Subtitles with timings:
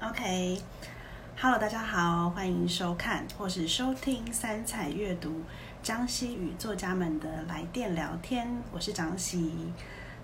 [0.00, 5.42] OK，Hello，大家好，欢迎收看或是收听三彩阅读
[5.82, 9.70] 张希与作家们的来电聊天，我是张希。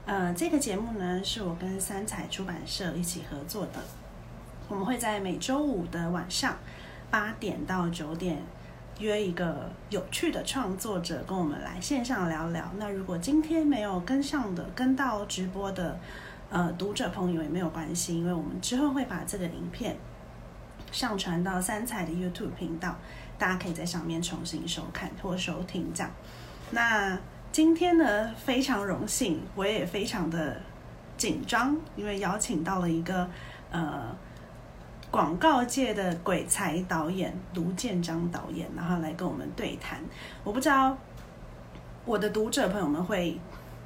[0.07, 3.85] 呃，这个节目呢是我跟三彩出版社一起合作的，
[4.69, 6.57] 我们会在每周五的晚上
[7.11, 8.39] 八点到九点
[9.01, 12.71] 约一个有趣的创作者跟我们来线上聊聊。
[12.77, 15.99] 那如果今天没有跟上的、跟到直播的
[16.51, 19.97] 呃读者朋友也没有关系，因为我们之后会把这个影片
[20.93, 22.97] 上传到三彩的 YouTube 频道，
[23.39, 26.13] 大家可以在上面重新收看或收听这样。
[26.71, 27.19] 那
[27.51, 30.61] 今天呢，非常荣幸，我也非常的
[31.17, 33.29] 紧张，因为邀请到了一个
[33.71, 34.15] 呃
[35.11, 40.01] 广告界的鬼才导演卢建章导演，然后来跟我们对谈。
[40.45, 40.97] 我不知道
[42.05, 43.39] 我的读者朋友们会。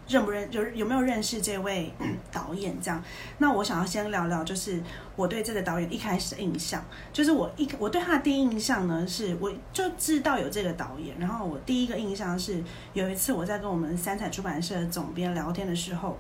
[0.07, 1.91] 认不认就是有没有认识这位
[2.31, 2.79] 导演？
[2.79, 3.03] 这样，
[3.39, 4.79] 那我想要先聊聊，就是
[5.17, 11.19] 我对这个导演一开始的印象，就是我一我对他的第一印象呢，是我就知道有这个导演。
[11.19, 16.19] 然后我第一个印象是，有一次我在跟我们三彩出版社的总编聊天的时候，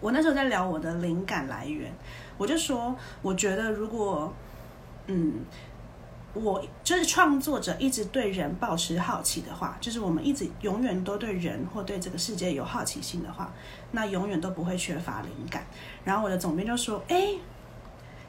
[0.00, 1.92] 我那时候在聊我的灵感来源，
[2.38, 4.32] 我就说，我觉得如果，
[5.06, 5.44] 嗯。
[6.38, 13.50] 我就是创作者，一直对人保持好奇的话，就是我们一直永远都对人或对这个世界有好奇心的话，
[13.92, 15.66] 那永远都不会缺乏灵感。
[16.04, 17.28] 然后我的总编就说：“哎，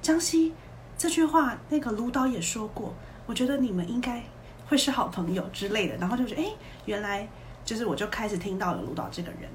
[0.01, 0.53] 江西
[0.97, 2.93] 这句话，那个卢导也说过，
[3.25, 4.23] 我觉得你们应该
[4.67, 6.49] 会是好朋友之类的。”然后就觉得：“哎，
[6.85, 7.27] 原来
[7.65, 9.49] 就是我就开始听到了卢导这个人。”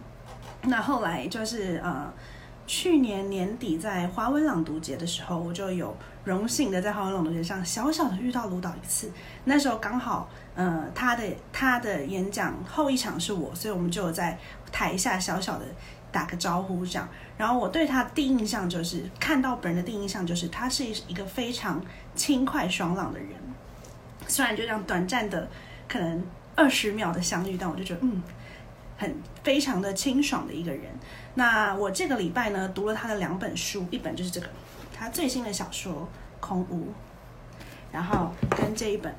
[0.65, 2.13] 那后来就是呃。
[2.73, 9.13] 去年年底在华文朗读节的时候，我就有荣幸的在华文朗读节上小小的遇到卢导一次。
[9.45, 14.39] 那时候刚好，呃，他的他的演讲后一场是我，所以我们就在
[14.73, 15.67] 台下小小的
[16.11, 17.07] 打个招呼这样。
[17.37, 21.79] 然后我对他第一印象就是看到本人的第一印象就是他是一个非常
[22.15, 23.29] 轻快爽朗的人。
[24.27, 25.47] 虽然就这样短暂的
[25.87, 26.25] 可能
[26.57, 28.23] 二十秒的相遇，但我就觉得嗯。
[28.99, 29.13] 很
[29.43, 30.85] 非常的清爽的一个人。
[31.35, 34.47] 那我这个礼拜呢，读了他的两本书，一本就是这个
[34.95, 35.93] 他最新的小说
[36.41, 36.89] 《空屋》，
[37.91, 39.15] 然后跟这一本。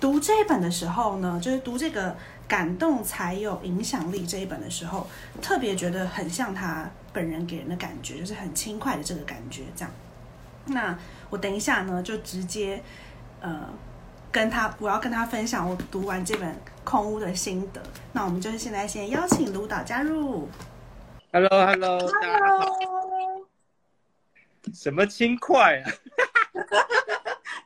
[0.00, 2.16] 读这一本的时候呢，就是读这个
[2.48, 5.06] 感动才有影响力这一本的时候，
[5.42, 9.64] 特别觉得很像他本人给人的感觉，就是很轻快的这个感觉。
[9.76, 9.92] 这样，
[10.66, 10.98] 那
[11.28, 12.82] 我等一下呢，就直接
[13.40, 13.68] 呃。
[14.32, 16.48] 跟他，我要跟他分享我读完这本
[16.84, 17.82] 《空屋》的心得。
[18.12, 20.48] 那我们就是现在先邀请卢导加入。
[21.32, 23.46] Hello，Hello，Hello。
[24.74, 25.86] 什么轻快啊？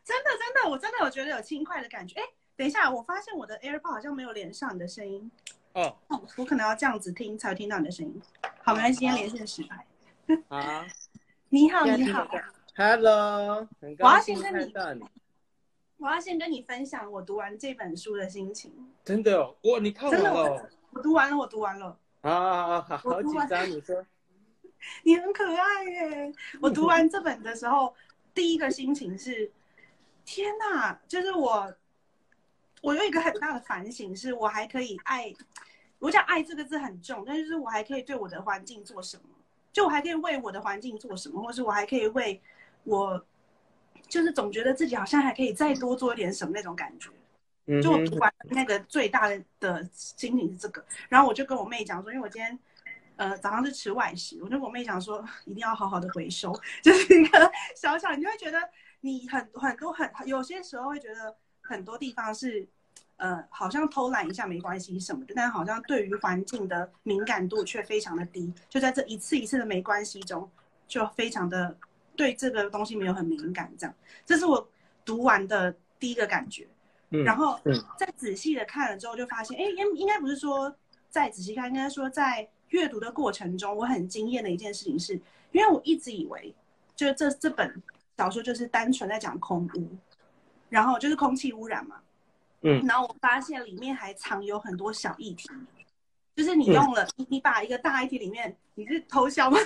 [0.04, 2.20] 真的真的，我真的有觉得有轻快的感觉。
[2.20, 2.24] 哎，
[2.56, 5.30] 等一下，我发现我的 AirPod 好像没有连上你的声音。
[5.72, 5.96] 哦，
[6.36, 8.20] 我可能要这样子听才会听到你的声音。
[8.62, 9.86] 好，没关系，今天连线失败。
[10.48, 10.86] 啊，
[11.48, 12.28] 你好，你好。
[12.76, 15.02] Hello，很高兴看到你。
[15.96, 18.92] 我要先跟你分享我读完这本书的心情。
[19.02, 20.68] 真的哦哇，你看完了？
[20.92, 21.98] 我读完了，我读完了。
[22.24, 24.04] 啊，好好紧张， 你说。
[25.02, 26.32] 你很可爱耶！
[26.60, 27.94] 我读完这本的时候，
[28.34, 29.50] 第一个心情是：
[30.24, 30.98] 天哪！
[31.06, 31.74] 就是我，
[32.82, 35.32] 我有一个很大的反省，是我还可以爱。
[35.98, 39.24] 我讲爱这个字很重，但是我还可以对我的环境做什么？
[39.72, 42.40] 就我还可以为我的环境做什么，或是我还可以为
[42.84, 43.24] 我。
[44.06, 47.08] 就是总觉得自己好像还可以再多做一点什么那种感觉，
[47.82, 52.58] 就我读完那个最大的的心情是这个，然后我就跟我妹讲说，因为我今天
[53.16, 58.58] 呃早上是吃外食，我就跟我妹讲说一定要好好的回收， 就是一个小小，你就会觉得
[59.00, 62.66] 你很很多很有些时候会觉得很多地方是
[63.16, 70.50] 呃好像偷懒一下没关系什么的，但好像对于环境的敏感度却非常的低，就在这一次一次的没关系中
[70.86, 71.76] 就非常的。
[72.16, 73.92] 对这个东西没有很敏感，这样，
[74.24, 74.64] 这是我
[75.04, 76.64] 读完的第一个感觉。
[77.22, 77.60] 然后
[77.98, 80.74] 再仔细的看了之后，就发现，哎，应应该不是说
[81.10, 85.14] 再仔细看，应该说在阅读的过程中，我很惊艳的一件事情是，
[85.52, 86.54] 因为我一直以为，
[86.96, 87.82] 就这这本
[88.16, 89.88] 小说就是单纯在讲空污，
[90.70, 92.00] 然后就是空气污染嘛。
[92.62, 92.84] 嗯。
[92.86, 95.48] 然后我发现里面还藏有很多小议题，
[96.34, 99.58] 就是你用了，你把一个大议题里面，你是偷笑吗？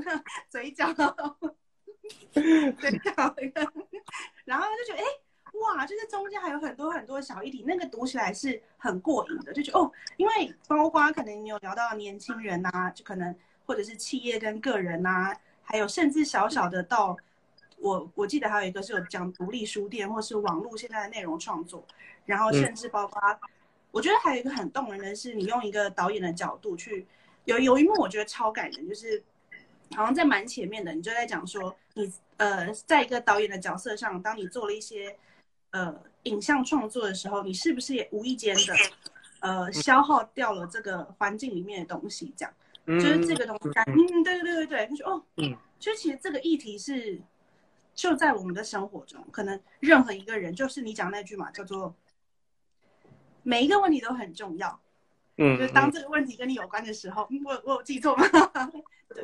[0.48, 0.86] 嘴角。
[2.34, 3.72] 对，好一个，
[4.44, 5.04] 然后就觉得，哎，
[5.64, 13.34] 哇，就是中间还有很多很多小议题，那个读起来是很过瘾的，就觉得哦，因为包括可能你有聊到年轻人呐，就可能
[13.66, 17.16] 或者是企业跟个人呐，还有甚至小小的到
[17.78, 21.84] 我我记得还有一个是有讲独立书店或是网络现在的内容创作，
[22.26, 23.20] 然后甚至包括，
[23.90, 27.06] 我觉得还有一个很动人的是，你用一个导演的角度去
[27.44, 29.22] 有有一幕我觉得超感人，就是
[29.94, 35.16] 好像在蛮前面的，你就在讲说你呃，在一个导演的角色上，当你做了一些
[35.74, 35.92] 呃
[36.22, 38.74] 影像创作的时候，你是不是也无意间的
[39.40, 42.32] 呃消耗掉了这个环境里面的东西？
[42.36, 42.54] 这样
[42.86, 47.20] 就是这个东西，嗯，对对对对对，他说哦，嗯，就其实这个议题是
[47.94, 51.94] 就在我们的生活中，可能任何一个人，就是你讲那句嘛，叫做
[53.42, 54.80] 每一个问题都很重要。
[55.36, 58.24] 嗯，就当这个问题跟你有关的时候，我我有记错吗？
[59.10, 59.22] 对，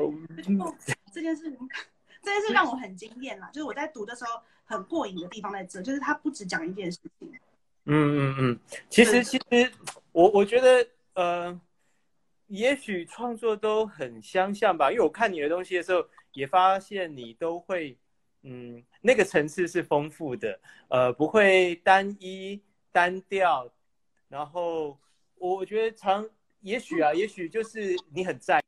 [1.13, 1.57] 这件事，
[2.23, 3.49] 这件事让我很惊艳啦。
[3.53, 7.31] 就是我在读的时候很过瘾的地方在这，就是他不只讲一件事情。
[7.85, 9.73] 嗯嗯嗯，其实其实
[10.13, 11.61] 我我觉得呃，
[12.47, 17.99] 也许创作都很相像吧，因为我看你的东西的时候，也发现你都会
[18.43, 22.61] 嗯，那个层次是丰富的，呃，不会单一
[22.93, 23.71] 单调，
[24.29, 24.99] 然后。
[25.43, 26.29] 我觉得常
[26.61, 28.63] 也许啊，也许就是你很在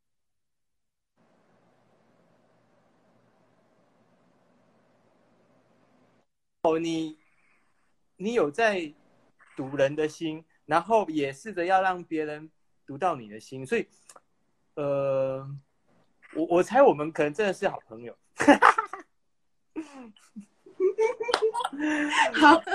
[6.62, 7.18] 哦，你
[8.16, 8.92] 你有在
[9.56, 12.48] 读人的心，然后也试着要让别人
[12.86, 13.88] 读到你的心，所以
[14.74, 15.44] 呃，
[16.36, 18.16] 我我猜我们可能真的是好朋友。
[22.34, 22.74] 好，太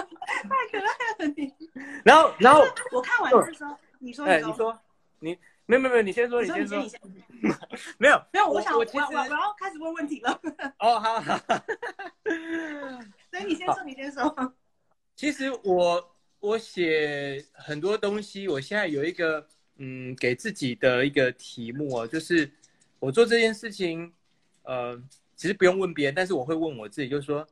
[0.70, 1.54] 可爱了你。
[2.04, 3.78] 然后然后我看完就说。
[4.00, 4.80] 你说，哎，你说，
[5.22, 5.36] 你
[5.66, 6.78] 没有没有，你先说，你先说，
[7.98, 10.40] 没有没有，我想我我我要开始问问题了。
[10.78, 11.40] 哦，好好，
[13.48, 14.54] 你先说，你先说。
[15.16, 19.48] 其实我我写很多东西，我现在有一个
[19.78, 22.50] 嗯，给自己的一个题目哦，就是
[23.00, 24.12] 我做这件事情，
[24.64, 25.02] 呃，
[25.36, 27.48] 其实不用问别人，但是我会问我自己，就是说，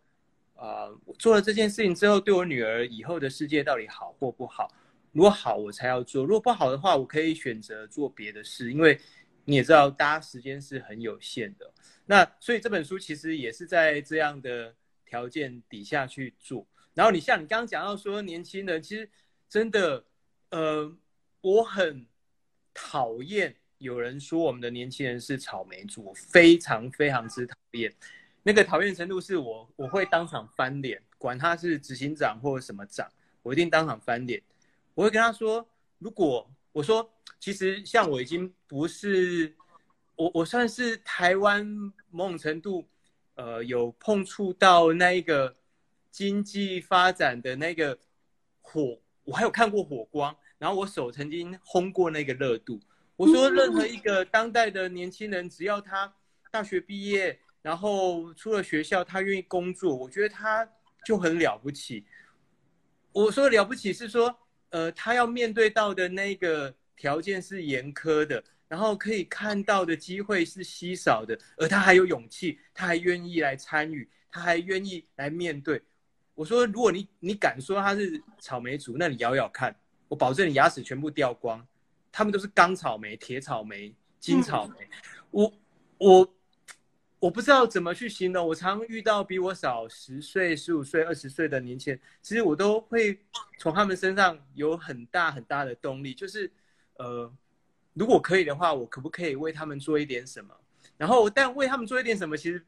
[0.55, 4.71] 啊，我做了这件事情之后，对我女儿以后的世界到底好或不好？
[5.11, 8.71] 如果好，我才要做；如果不好的话，我可以选择做别的事。
[8.71, 8.99] 因为
[9.45, 11.71] 你也知道，大家时间是很有限的。
[12.05, 14.75] 那所以这本书其实也是在这样的
[15.05, 16.65] 条件底下去做。
[16.93, 19.09] 然后你像你刚刚讲到说，年轻人其实
[19.47, 20.03] 真的，
[20.49, 20.97] 呃，
[21.41, 22.05] 我很
[22.73, 27.93] 讨厌有人说我们的年轻人是草莓族，非常非常之讨厌。
[28.43, 33.11] 那个讨厌程度是我我会当场翻脸，管他是执行长或什么长，
[33.41, 34.41] 我一定当场翻脸。
[34.93, 35.67] 我会跟他说，
[35.97, 39.53] 如果我说，其实像我已经不是
[40.15, 41.65] 我，我算是台湾
[42.09, 42.87] 某种程度，
[43.35, 45.55] 呃，有碰触到那一个
[46.11, 47.97] 经济发展的那个
[48.61, 52.79] 火，我还有看过火光，然后我手曾经烘过那个热度。
[53.15, 56.13] 我说，任何一个当代的年轻人，只要他
[56.51, 60.67] 大学毕业，然后出了学校，他愿意工作，我觉得他
[61.05, 62.05] 就很了不起。
[63.11, 64.37] 我说了不起是说。
[64.71, 75.81] 呃，他要面对到的那个条件是严苛的，然后可以看到的机会是稀少的，而他还有勇气，他还愿意来参与，他还愿意来面对。
[76.33, 79.75] 我说，如果你你敢说他是草莓族，那你咬咬看，
[80.07, 81.65] 我保证你牙齿全部掉光。
[82.11, 84.87] 他们都是钢草莓、铁草莓、金草莓。
[85.31, 85.53] 我
[85.97, 86.31] 我。
[87.17, 88.45] 我不知道怎么去形容。
[88.45, 93.19] 我常遇到比我少十岁、十五岁、二十岁的年轻人，其实我都会
[93.57, 96.13] 从他们身上有很大很大的动力。
[96.13, 96.51] 就是，
[96.97, 97.33] 呃，
[97.95, 100.55] 如果可以的话，我可不可以为他们做一点什么？
[100.95, 102.63] 然后，但为他们做一点什么，其实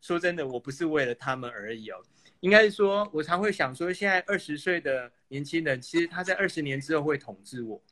[0.00, 1.96] 说真的，我不是为了他们而已哦。
[2.38, 7.82] 应该是说，我常会想说，现在二十岁的年轻人，其实他在二十年之后会统治我，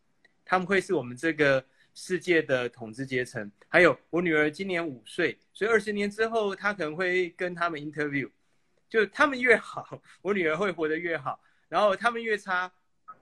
[0.44, 1.64] 他们会是我们这个。
[1.98, 8.30] 世界的统治阶层，还有我女儿今年五岁，所以二十年之后，她可能会跟他们 interview，
[8.86, 12.70] 就他们越好， 我女儿会活得越好，然后他们越差，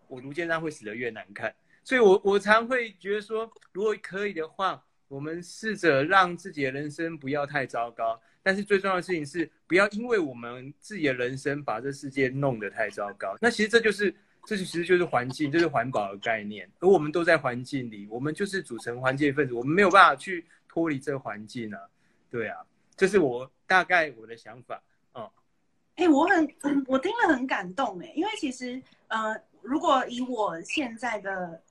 [0.08, 1.54] 我卢建章会死得越难看。
[1.84, 8.20] 所以，我我常会觉得说，如果可以的话，我们试着让自己的人生不要太糟糕。
[8.42, 13.36] 但是最重要的事情是，不要因为我们自己的人生把这世界弄得太糟糕。
[13.40, 14.12] 那其实这就是。
[14.46, 21.80] 这其实就是环境，就是环保的概念，而我们都在环境里，我们就是组成环境分子，我们没有办法去脱离这个环境啊。
[22.30, 22.58] 对啊，
[22.94, 24.82] 这是我大概我的想法。
[25.14, 25.32] 哦，
[25.96, 31.62] 哎，我很我听了很感动哎，因为其实呃，如果以我现在的，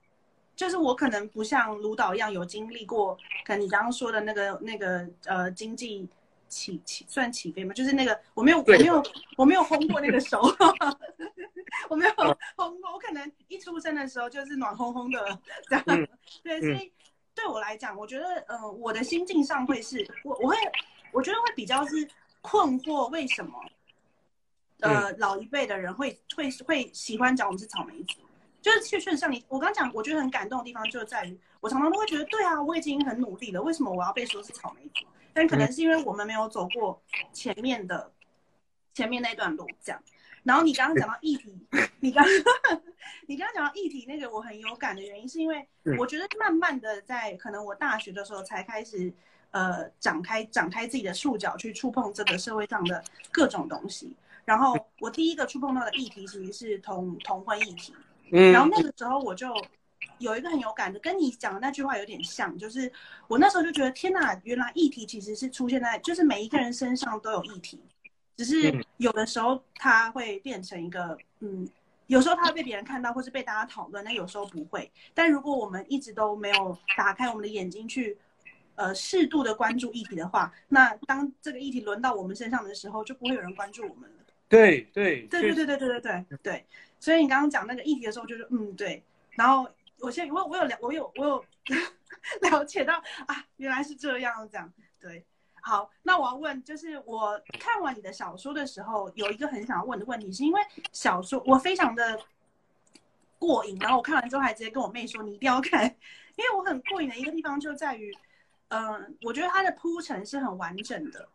[0.56, 6.08] 就是我可能不像卢导一样有经历过，可能你刚刚说的那个那个呃经济。
[6.46, 7.74] 起起算起飞吗？
[7.74, 9.02] 就是那个我没有我没有
[9.38, 10.40] 我没有烘过那个手，
[11.90, 12.92] 我没有烘过。
[12.92, 16.08] 我可能一出生的时候就是暖烘烘的这样。
[16.44, 16.92] 对，所以
[17.34, 20.56] 对我来讲，我觉得呃，我的心境上会是我我会
[21.10, 22.08] 我觉得会比较是
[22.40, 23.58] 困惑，为什么
[24.78, 28.20] 呃老一辈的人会会会喜欢讲我们是草莓族？
[28.64, 31.38] 就是确实像你我刚讲，我觉得很感动的地方就在于。
[31.60, 35.04] 我常常都会觉得，对啊，我已经很努力了，为什么我要被说是草莓族？
[35.34, 36.98] 但可能是因为我们没有走过
[37.30, 38.10] 前面的
[38.94, 40.02] 前面那段路，这样。
[40.44, 41.54] 然后你刚刚讲到议题，
[42.00, 42.24] 你刚
[43.26, 45.68] 你刚刚讲到议题那个我很有感的原因，是因为
[45.98, 49.12] 我觉得慢慢的在可能我大学的时候才开始
[49.50, 54.16] 呃展开展开自己的触角去触碰这个社会上的各种东西。
[54.46, 57.94] 然后我第一个触碰到的议题其实是同同婚议题，
[58.30, 59.48] 嗯，然后那个时候我就
[60.18, 62.90] 有一个很有感的，跟你讲的那句话有点像，就是
[63.28, 67.80] 我那时候就觉得天呐，原来议题其实是出现在就是每一个人身上都有议题。
[68.36, 71.68] 只是有的时候它会变成一个，嗯，
[72.08, 74.90] 有时候它会被别人看到，或是被大家讨论，那有时候不会。
[75.14, 78.18] 但如果我们一直都没有打开我们的眼睛去，
[78.74, 84.16] 呃，适度的关注议题的话，那当这个议题轮到我们身上的时候，就不会有人关注我们了。
[84.48, 86.64] 对对对对对对对对对对。
[87.04, 89.04] 所以你刚刚讲那个议题的时候，就是嗯对。
[89.32, 89.68] 然后
[90.00, 91.44] 我现在我我有了我有我有
[92.50, 92.94] 了解到
[93.26, 95.22] 啊，原来是这样这样对。
[95.60, 102.18] 好，那我要问，就是我看完你的小说的时候，有一个很想要问的问题，是因为小说我非常的
[103.38, 105.84] 过瘾，然后我看完之后还直接跟我妹说，你一定要看，
[106.36, 108.16] 因为我很过瘾的一个地方就在于，
[108.68, 111.28] 嗯，我觉得它的铺陈是很完整的，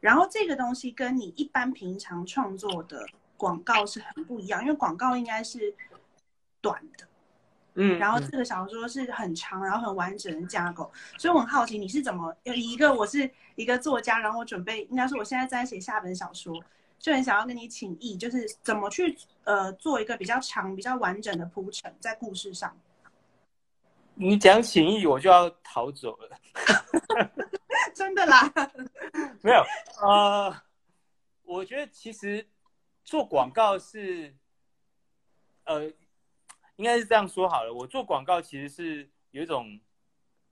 [0.00, 3.06] 然后这个东西跟你一般平常创作的
[3.44, 5.74] 广告是很不一样，因为广告应该是
[6.62, 7.06] 短的。
[7.74, 16.58] 嗯，然后这个小说是很长，然后很完整的架构，所以我很好奇你是怎么有一个我是一个作家，然后我准备应该是我现在在写下本小说，
[16.98, 22.74] 就很想要跟你请意，就是怎么去呃做一个比较长、比较完整的铺陈在故事上。
[24.14, 26.38] 你讲请意，我就要逃走了。
[27.94, 28.50] 真的啦？
[29.42, 29.62] 没有
[30.00, 30.56] 呃，
[31.44, 32.46] 我觉得其实
[33.04, 34.34] 做广告是
[35.64, 35.92] 呃。
[36.76, 39.78] 应该是这样说好了，我做广告其实是有一种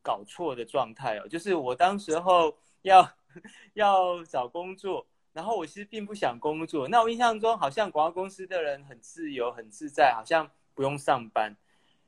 [0.02, 3.12] 搞错的状态哦，就是我当时候要
[3.74, 6.86] 要找工作，然后我其实并不想工作。
[6.86, 11.56] 那我印象中好像广告公司的人很自由、很自在，好像不用上班。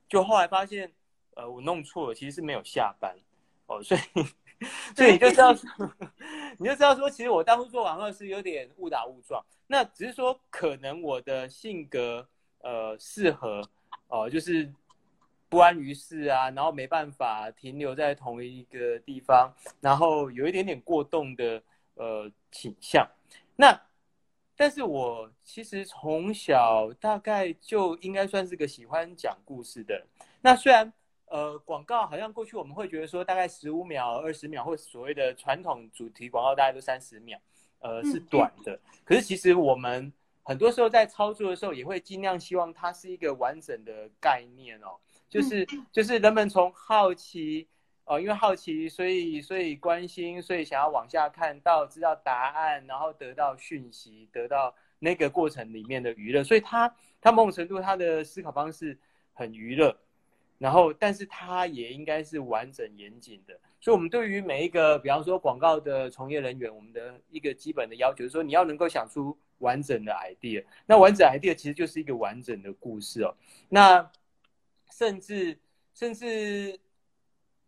[0.08, 0.94] 就后来发现，
[1.34, 3.18] 呃，我弄错了，其实是没有下班
[3.66, 3.82] 哦。
[3.82, 4.00] 所以，
[4.96, 5.52] 所以你就知道，
[6.58, 9.44] 你就知道说，其实我当初做广告是有点误打误撞。
[9.66, 12.28] 那只是说，可能我的性格
[12.60, 13.62] 呃适合。
[14.08, 14.70] 哦，就是
[15.48, 21.60] 不安于世啊，然后没办法停留在同一个地方，然后有一点点过动的
[21.94, 23.08] 呃倾向。
[23.56, 23.80] 那，
[24.56, 30.06] 但是我其实从小大概就应该算是个喜欢讲故事的。
[30.42, 30.92] 那虽然
[31.26, 37.38] 呃广告好像过去我们会觉得说大概十五秒、二十秒，或所谓的传统主题广告大概都三十秒，
[37.80, 38.78] 呃是短的。
[39.04, 40.12] 可是其实我们。
[40.46, 47.66] 很多时候在操作的时候，也会尽量希望它是一个完整的概念哦，就是就是人们从好奇
[48.04, 58.98] 哦，因为好奇，所以所以关心，所以想要往下看到知道答案，然后得到讯息，得到那个过程里面的娱乐，所以它它某种程度它的思考方式
[59.32, 59.96] 很娱乐，
[60.64, 69.36] 然后但是它也应该是完整严谨的，所以我们对于每一个比方说广告的从业人员，我们的一个基本的要求是说，你要能够想出。
[69.58, 73.34] 完整的 idea，那完整 idea 其实就是一个完整的故事哦。
[73.68, 74.10] 那
[74.90, 75.56] 甚至
[75.94, 76.78] 甚至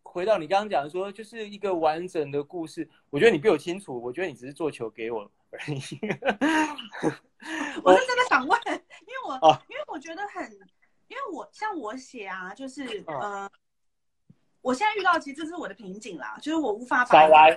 [0.03, 2.87] 回到你刚刚讲的说，就是一个完整的故事。
[3.09, 5.79] 我觉得你比我清楚，我觉得你只是做球给我而已。
[7.83, 8.81] 我是真的想问，因为
[9.25, 9.33] 我
[9.69, 10.43] 因为我觉得很，
[11.07, 13.49] 因为我像我写啊，就是呃，
[14.61, 17.55] 我现在遇到其实这是我的瓶颈啦，就是我无法把来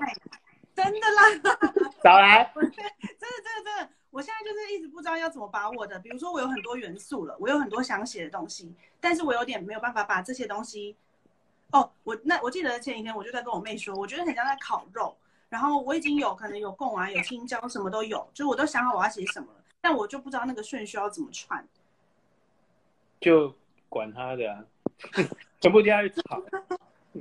[0.75, 1.61] 真的啦，
[2.03, 3.91] 早来，真的真的真的。
[4.11, 10.97] 我现在就是一直不知道要怎么把我的，比如说我有很多元素了，我有很多想写的东西，但是我有点没有办法把这些东西。
[11.73, 15.17] 哦，我那我记得前几天我就在跟我妹说，我觉得很像在烤肉，
[15.49, 21.65] 然后我已经有可能有贡丸、有青椒，什么都有，就我都想好我要写什么了，但我就不知道那个顺序要怎么串。
[23.21, 23.55] 就
[23.89, 24.65] 管他的，啊，
[25.61, 26.43] 全部丢下去炒。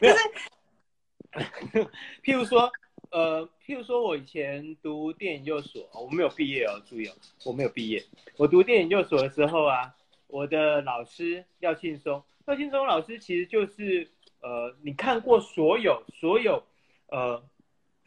[0.00, 1.88] 就是，
[2.22, 2.70] 譬如说。
[3.12, 7.12] 呃，譬如说，我以前读电影研究所，我没有毕业哦，注意哦，
[7.44, 8.00] 我没有毕业。
[8.36, 9.92] 我读电影研究所的时候啊，
[10.28, 14.08] 我的老师廖庆松，廖庆松老师其实就是
[14.42, 16.62] 呃，你看过所有所有
[17.08, 17.42] 呃，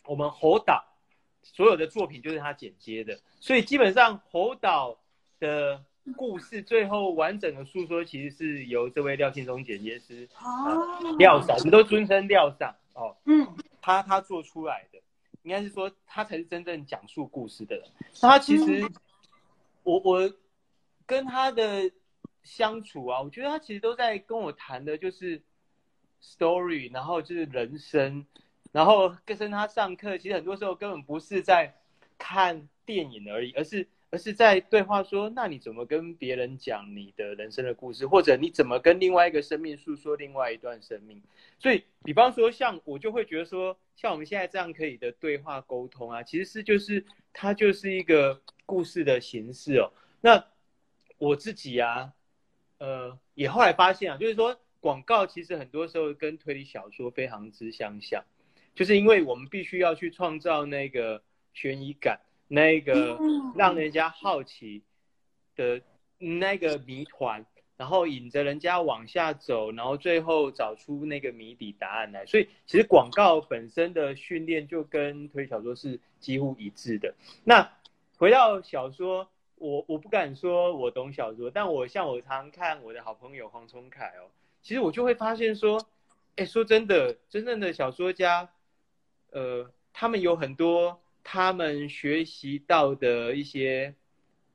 [0.05, 0.81] 我们侯导
[1.41, 4.97] 所有的作品就是他剪接的，所以基本上侯导
[5.37, 5.83] 的
[6.15, 13.47] 故事最后完整的诉说，其实是由这位廖庆松剪接师哦，廖上，我们都尊称廖上哦，嗯。
[13.85, 14.99] 他他做出来的，
[15.41, 17.85] 应该是说他才是真正讲述故事的人。
[18.21, 18.81] 那他其实，
[19.83, 20.33] 我我
[21.05, 21.91] 跟他的
[22.43, 25.43] 相处啊，我觉得他其实都在跟我谈的，就是
[26.23, 28.25] story，然后就是人生，
[28.71, 31.75] 然后跟他上课，其实很多时候根本不是在
[32.17, 41.19] 看电影而已，而是而是在对话说，那你怎么跟别人讲你的人生的故事，或者你怎么跟另外一个生命诉说另外一段生命？
[41.57, 47.03] 所以，比方说像我就会觉得说，像我们现在这样可以的对话沟通啊，其实是就是
[47.33, 49.91] 它就是一个故事的形式哦。
[50.21, 50.45] 那
[51.17, 52.13] 我自己啊，
[52.77, 54.55] 呃，也后来发现啊，就是说。
[54.83, 58.21] 广告其实很多时候跟推理小说非常之相像，
[58.75, 62.19] 就是因为我们必须要去创造那个悬疑感，
[62.53, 63.19] 那个
[63.55, 64.83] 让人家好奇
[65.55, 65.81] 的
[66.19, 67.43] 那个谜团，
[67.77, 72.27] 然后引着人家往下走，然后最后找出那个谜底答案来。
[72.27, 77.15] 所以其实广告本身的训练就跟推理小说是几乎一致的。
[77.43, 77.67] 那
[78.17, 84.29] 回到小说，我我不敢说我懂小说，但我像我常看我的好朋友黄崇凯哦。
[84.61, 85.83] 其实我就会发现说，
[86.35, 88.47] 哎，说真的，真正的小说家，
[89.31, 93.93] 呃，他们有很多他们学习到的一些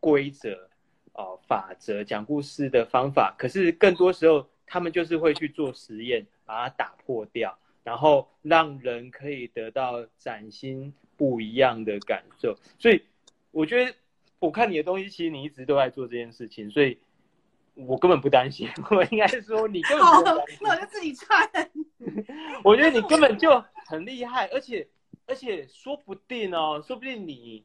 [0.01, 0.69] 规则，
[1.13, 3.35] 哦，法则，讲故事的方法。
[3.39, 12.57] 可是更多时候，他们就是会去做实验，把它打破掉，然后让人可以得到崭新不一样的感受。
[12.79, 13.03] 所以，
[13.51, 13.95] 我觉得
[14.39, 16.99] 我看你的东西，其实你一直都在做这件事情，所以。
[17.87, 20.59] 我根本不担心，我应该说你根本不担心。
[20.67, 21.49] 那我就自己穿。
[22.65, 24.85] 我觉得你根本就很厉害，而且
[25.29, 27.65] 而且说不定哦，说不定你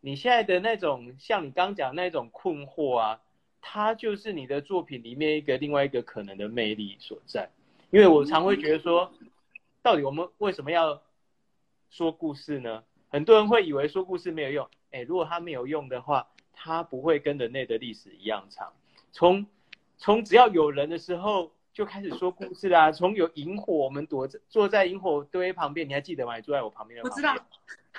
[0.00, 3.20] 你现在的那种像你刚讲那种困惑啊，
[3.60, 7.50] 它就是你的作品里面一个另外一个可能的魅力所在。
[7.90, 9.12] 因为我常会觉得说，
[9.82, 11.02] 到底我们为什么要
[11.90, 12.84] 说故事呢？
[13.10, 18.72] 很多人会以为说故事没有用，哎，如果它没有用的话，它不会跟人类的历史一样长。
[19.10, 19.46] 从
[19.98, 22.92] 从只要有人的时候就开始说故事啦。
[22.92, 26.36] 从有萤火，我们躲在坐在萤火堆旁边，你还记得吗？
[26.36, 27.08] 你坐在我旁边的。
[27.08, 27.34] 我知道。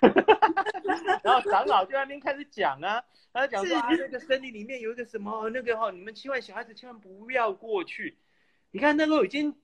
[1.23, 8.17] 然后长老就在那边开始讲啊，他讲说啊，那个森林里面有一个什么，那个哈，你们千万小孩子千万不要过去。
[8.71, 9.55] 你看那个已经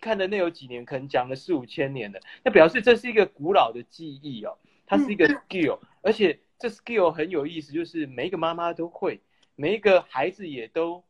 [0.00, 9.20] 看的那有几年，可能讲了四五千年了，那表示这是一个古老的记忆哦，它是一个 skill，而且这 skill 很有意思，就是每一个妈妈都会。
[9.54, 11.04] 每一个孩子也都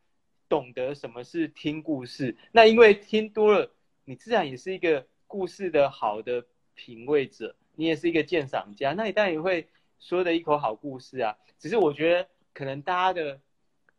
[0.52, 3.72] 懂得什么是听故事，那因为听多了，
[4.04, 9.66] 你自然也是一个故事的好的品味者，你也是一个鉴赏家，那你当然也会
[9.98, 11.34] 说的一口好故事啊。
[11.58, 13.40] 只是我觉得可能大家的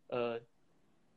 [0.10, 0.40] 呃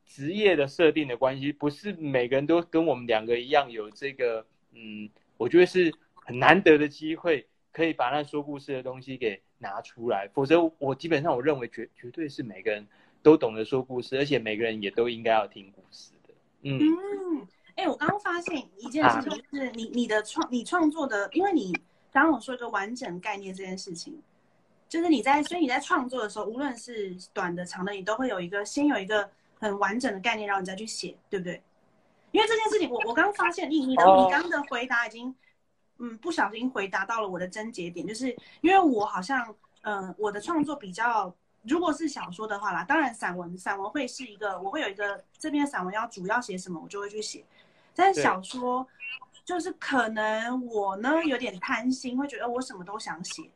[0.07, 12.87] 职业的设定的关系，不是每个人都跟我们两个一样有这个嗯，我觉得是很难得的机会，可以把那说故事的东西给拿出来，否则我基本上我认为绝绝对是每个人。
[13.21, 16.33] 都懂得说故事，而且每个人也都应该要听故事的。
[16.61, 16.79] 嗯，
[17.75, 21.73] 哎，我刚刚发现一件事情，就是你你的创你创作的，因为你
[22.11, 24.17] 刚刚我说一个完整概念这件事情，
[24.87, 31.61] 就是你在所以你在创作的时候，无论是短的长的，你都会有一个先有一个很完整的概念，然后你再去写，对不对？
[32.31, 35.33] 因为这件事情，我我刚发现你你的你刚的回答已经
[35.97, 38.29] 嗯不小心回答到了我的症结点，就是
[38.61, 41.35] 因为我好像嗯我的创作比较。
[41.67, 47.43] 如果是小说的话啦，当然散文散文会是一个，我会有一个这边散文要主要写什么，我就会去写。
[47.93, 48.87] 但是小说
[49.43, 53.49] 就是可能我呢有点贪心，会觉得我什么都想写，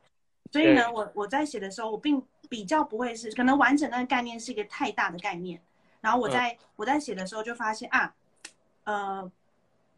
[0.51, 5.61] 所以呢，我我在写的时候，我并比较不会是可能完整那个概念是一个太大的概念，
[6.01, 8.13] 然后我在我在写的时候就发现啊，
[8.83, 9.31] 呃，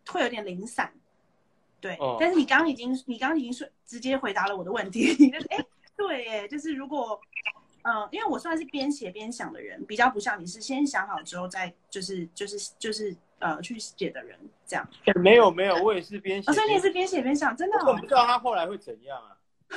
[0.08, 0.94] 会有点零散，
[1.80, 1.98] 对。
[2.20, 7.20] 但是你刚刚已经你刚刚已经说直接回答了我的问题，你就是哎，对，哎，就是如果。
[7.84, 14.88] 嗯，因为我算是边写边想的人，比较不像你是先想好之后再就是就是就是呃去写的人这样。
[15.16, 16.52] 没有没有，我也是边写。
[16.54, 17.78] 所以你也是边写边想，真的。
[17.86, 19.38] 我不知道他后来会怎样啊。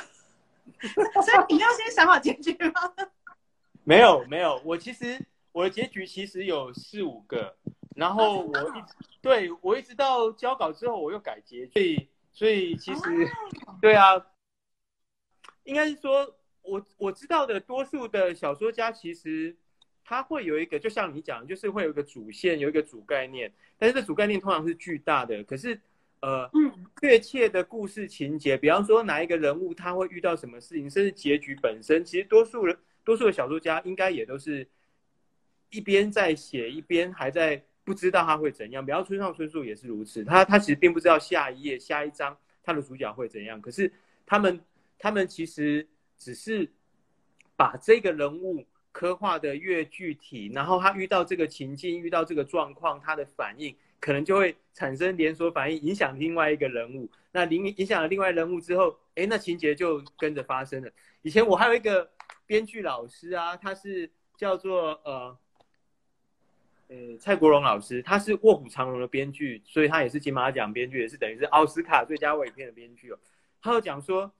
[0.80, 2.94] 所以你要先想好结局吗？
[3.82, 7.56] 没有没有，我其实我的结局其实有四五个，
[7.96, 8.84] 然后我一
[9.20, 13.00] 对我一直到交稿之后我又改结局，所以其实
[13.80, 14.24] 对啊，
[15.64, 16.32] 应该是说。
[16.66, 19.54] 我我知道的多数的小说家，其实
[20.04, 25.42] 他会有一个，就像你讲，就是会有一个主线，有一个主概念，但是这主概念通常是巨大的。
[25.44, 25.80] 可是，
[26.20, 26.50] 呃，
[27.00, 34.66] 确切的故事情节，比方说哪一个人物他会遇到什么事情，甚至结局本身，其实多数人多数的小说家应该也都是
[35.70, 38.84] 一边在写，一边还在不知道他会怎样。
[38.84, 43.60] 比方村上春树也是如此，他他其实并不知道下一页、下一章他的主角会怎样。
[43.60, 43.92] 可是
[44.24, 44.60] 他们
[44.98, 45.86] 他们其实。
[46.18, 46.70] 只是
[47.56, 57.08] 把这个人物刻画的越具体，然后他遇到这个情境、遇到这个状况，他的反应可能就会产生连锁反应，影响另外一个人物。
[57.32, 60.90] 那影影响了另外人物之后，哎，那情节就跟着发生了。
[61.20, 62.10] 以前我还有一个
[62.46, 65.38] 编剧老师啊，他是叫做呃，
[66.88, 73.18] 呃蔡国荣老师，他是《卧虎藏龙》的编剧，所以他也是金马奖编剧，也是等于是奥斯卡最佳外语片的编剧哦。
[73.60, 74.32] 他有讲说，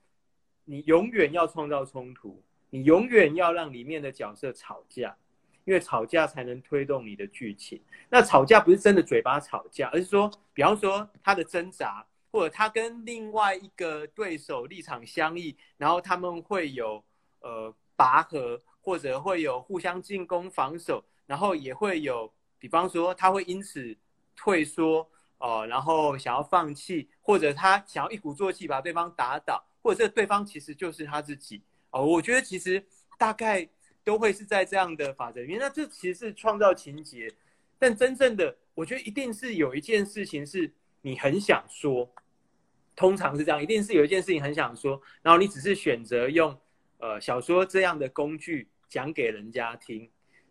[0.66, 5.16] 你永远要创造冲突，你永远要让里面的角色吵架。
[5.64, 7.83] 因为吵架才能推动你的剧情。
[8.09, 17.02] 那吵架不是真的嘴巴吵架，而是说，比方说他的挣扎，或者他跟另外一个对手立场相异，然后他们会有
[17.40, 23.96] 呃拔河，或者会有互相进攻、防守，然后也会有，比方说他会因此
[24.37, 32.05] 退缩哦，然后想要放弃，或者他想要一鼓作气把对方打倒，或者这对方其实就是他自己哦。
[32.05, 32.85] 我觉得其实
[33.18, 33.68] 大概。
[34.07, 37.29] 都会是在这样的法则里面，那这其实是创造情节，
[37.77, 40.72] 但真正的，我觉得一定是有一件事情是
[41.03, 42.09] 你很想说，
[42.94, 46.57] 通常是这样，一定是有一件事情很想说，然后你只是选择用
[46.99, 50.09] 呃小说这样的工具讲给人家听，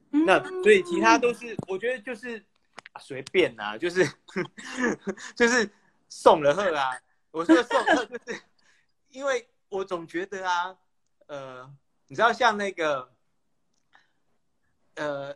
[0.09, 2.43] 那所以其他都是我觉得就是
[2.99, 4.05] 随便呐，就是
[5.35, 5.69] 就是
[6.09, 6.91] 送了贺啊，
[7.31, 8.41] 我说送贺就是
[9.09, 10.77] 因为我总觉得啊，
[11.27, 11.73] 呃，
[12.07, 13.13] 你知道像那个。
[14.97, 15.35] 呃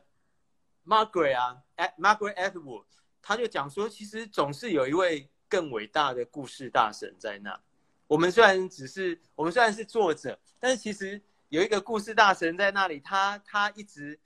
[0.85, 1.61] ，Margaret 啊
[1.97, 2.85] ，Margaret Atwood，
[3.21, 7.59] 他就讲说，其实总是有一位更伟大的故事大神在那。
[8.07, 14.17] 我们虽然只是，我们虽然是作者，但是其实有一个故事大神在那里，他他一直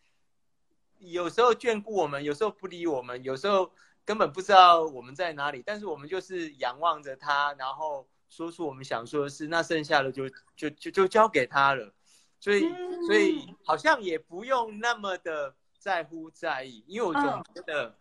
[1.12, 3.72] 有时候眷顾我们，有时候不理我们，有时候
[4.06, 11.94] 根本不知道我们在哪里，但是我们就是仰望着他，然后说出我们想说的事，那剩下的就就就就交给他了。
[12.40, 12.62] 所以，
[13.08, 17.24] 所以好像也不用那么的在乎在意，因为我总
[17.56, 17.98] 觉得，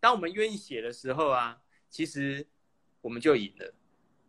[0.00, 1.58] 当我们愿意写的时候啊，
[1.90, 2.46] 其实
[3.00, 3.72] 我们就赢了，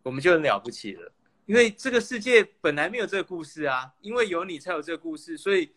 [0.04, 1.12] 我们就很了不起了。
[1.46, 5.72] 因为这个世界本来没有这个故事啊，因为有你才有这个故事，所以，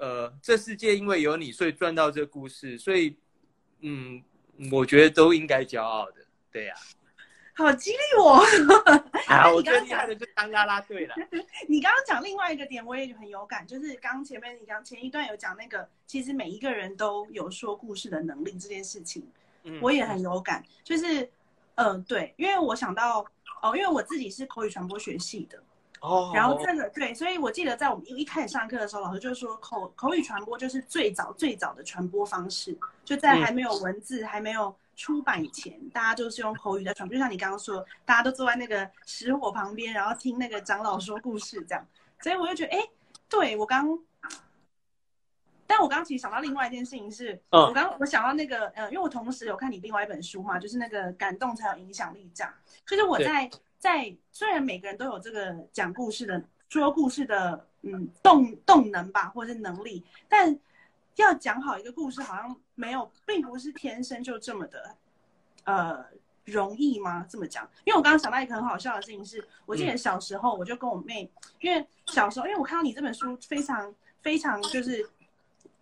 [0.00, 3.14] 呃，这世界因为有你，所以赚到这故事，所以，
[3.80, 4.22] 嗯，
[4.72, 6.74] 我觉得都应该骄傲的，对呀。
[7.52, 8.42] 好激励我！
[9.26, 11.14] 啊，我最厉害的就当啦啦队了。
[11.68, 19.30] 你刚刚讲另外一个点，我也很有感，就是刚前面你讲前一段有讲那个，其实每一个人都有说故事的能力这件事情，
[19.82, 20.64] 我也很有感。
[20.82, 21.30] 就是，
[21.74, 23.26] 嗯，对，因为我想到
[23.60, 25.62] 哦，因为我自己是口语传播学系的
[26.00, 34.74] 哦，然后这个对，所以我记得在我们一开始上课的时候，老师就说口口语传播就是最早最早的传播方式，就在还没有文字还没有。
[34.96, 41.82] 出版以前，大家就是用口语在传，就像你刚刚说，大家都坐在那个石火旁边，然后听那个长老说故事这样。
[42.20, 42.86] 所以我就觉得，哎，
[43.26, 43.98] 对我刚，
[45.66, 52.52] 但我刚刚其实想到另外一件事情是，我刚我想到那个，呃，因为我同时有看你另外一本书嘛，就是那个感动才有影响力这样。
[52.86, 53.48] 就是我在
[53.80, 60.56] 在虽然每个人都有这个讲故事的说故事的嗯动动能吧，或者是能力，但。
[61.16, 64.96] 要讲好一个故事，好像没有，并不是天生就这么的，
[65.64, 66.02] 呃，
[66.46, 67.26] 容易吗？
[67.28, 75.06] 这么讲，因为我刚刚想到一个很好笑的事情，是我记得小时候我就跟我妹，因为小时候，因为我看到你这本书非常非常就是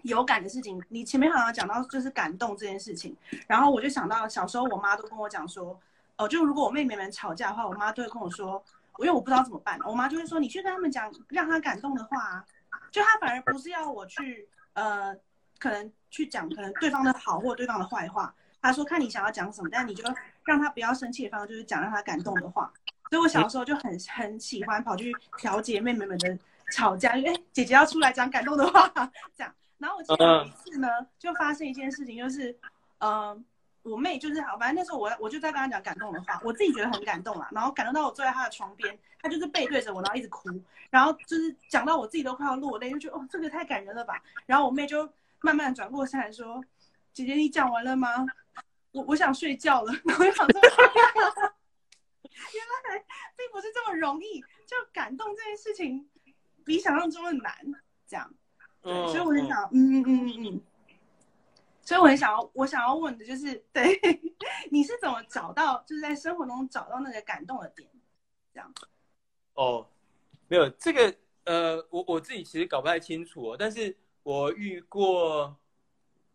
[0.03, 5.79] 有感的事情，你前面好像讲到就是感动这件事情，然后我就想到小时候我妈都跟我讲说，
[6.19, 8.63] 哦，就如果我妹妹们吵架的话，我妈都会跟我说，
[8.99, 12.45] 因为我不知道怎么办，我妈就会说你去跟他们讲让她感动的话，
[12.91, 15.17] 就她反而不是要我去呃。
[15.61, 20.05] 可能去讲可能对方的好或对方的坏话，她说看你想要讲什么，但你就
[20.45, 22.73] 让她不要生气的方式就是讲让她感动的话。
[23.11, 26.39] 所以我小时候就很很喜欢跑去调节妹妹们的
[26.71, 28.89] 吵架，因为姐姐要出来讲感动的话，
[29.37, 29.53] 这样。
[29.79, 30.87] 然后我记得有一次呢，
[31.19, 32.57] 就发生一件事情，就是，
[33.01, 33.45] 嗯，
[33.89, 40.49] 我妹就是好，反正那时候我我就在跟她讲感动的话，我自己觉得很感动啦，然后感动到我坐在她的床边，她就是背对着我，然后一直哭，
[40.91, 44.23] 然后就是讲到我自己都快要落泪，就觉得哦这个太感人了吧。
[44.47, 45.09] 然后我妹就。
[45.41, 46.61] 慢慢转过身来说
[47.15, 48.27] ：“姐姐，你讲完了吗？
[48.91, 49.93] 我我想睡觉了。
[50.05, 50.49] ”然后想说
[52.33, 53.05] ：“原来
[53.37, 56.11] 并不是这么容易，就感动这件事情
[56.65, 57.55] 比想象中的难。”
[58.09, 58.29] 这样，
[58.83, 60.61] 对所以我就想，嗯嗯嗯嗯嗯，
[61.89, 63.99] 所以我很想要，我想要问的就是，对，
[64.71, 67.89] 你是怎么找到，就是在生活中找到那个感动的点？
[68.53, 68.71] 这样。
[69.55, 69.87] 哦，
[70.49, 73.97] 没有这个，呃，我我自己其实搞不太清楚哦，但是。
[74.25, 75.57] 我遇过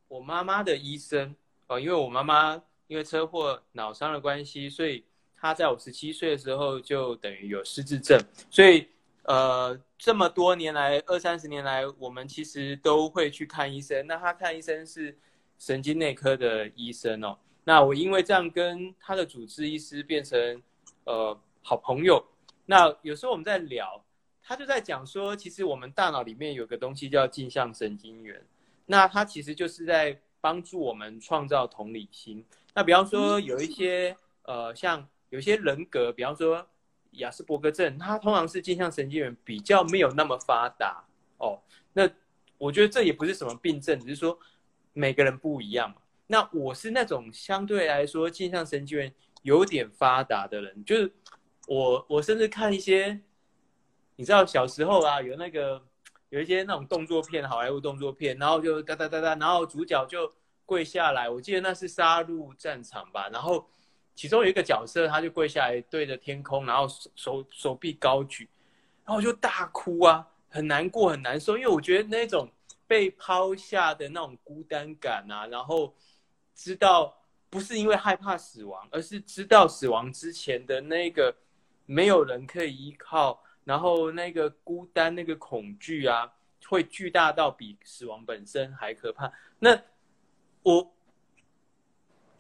[0.08, 1.36] 我妈妈的医生
[1.68, 5.06] 哦，因为我妈妈因为车祸脑伤的关系，所以
[5.38, 8.88] 她在我十七岁的时候就等于有失智症，所以
[9.26, 14.08] 呃这么多年来二三十年来，我们其实都会去看医生。
[14.08, 15.16] 那他看医生是
[15.58, 17.38] 神经内科的医生哦。
[17.64, 20.62] 那我因为这样跟他的主治医师变成
[21.06, 22.24] 呃好朋友。
[22.66, 24.04] 那有时候我们在聊，
[24.42, 28.42] 他就在讲说，其实我们大脑里面有个东西叫镜像神经元，
[28.86, 32.44] 那它其实就是在帮助我们创造同理心。
[32.74, 36.66] 那比方说有一些呃，像有些人格，比方说
[37.12, 41.04] 亚斯伯格症，它通常是镜像神经元比较没有那么发达
[41.38, 41.60] 哦。
[41.94, 42.10] 那
[42.58, 44.38] 我觉得这也不是什么病症，只是说
[44.94, 45.98] 每个人不一样嘛。
[46.28, 51.12] 那我是那种相对来说镜像神经元有点发达的人，就是
[51.68, 53.20] 我我甚至看一些，
[54.16, 55.82] 你知道小时候啊，有那个
[56.30, 60.32] 有一些那种动作片，好莱坞动作片，然后就哒哒哒哒，然后主角就
[60.66, 63.68] 跪下来，我记得那是杀戮战场吧，然后
[64.16, 68.48] 其中有一个角色他就跪下来对着天空，然后手手手臂高举，
[69.06, 72.50] 然后我就大哭啊，很难过很难受，因为我觉得那种
[72.94, 75.92] 被抛下的那种孤单感啊，然后。
[76.56, 81.36] 知道不是因为害怕死亡，而是知道死亡之前的那个
[81.88, 86.32] 没有人可以依靠，然后那个孤单、那个恐惧啊，
[86.68, 89.34] 会巨大到比死亡本身还可怕。
[89.58, 89.72] 那
[90.62, 90.94] 我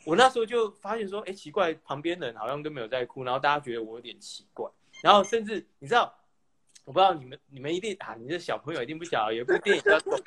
[0.06, 4.70] 我那时候就发现说，哎，奇怪，旁边人好像都没有在哭，然后大家觉得我有点奇怪，
[5.02, 6.16] 然后甚至你知道，
[6.86, 10.16] 我不知道你们你们一定啊，你的小朋友一定不晓得，有一部电影叫做《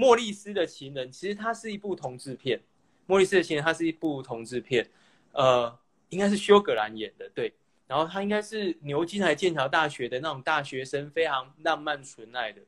[0.00, 2.58] 莫莉斯的情人》，其实它是一部同志片。
[3.04, 4.88] 莫里斯的情人，它是一部同志片，
[5.32, 7.52] 呃，应该是休格兰演的，对。
[7.86, 12.62] 然后他应该是牛津还剑桥大学的那种大学生，非常浪漫纯爱的。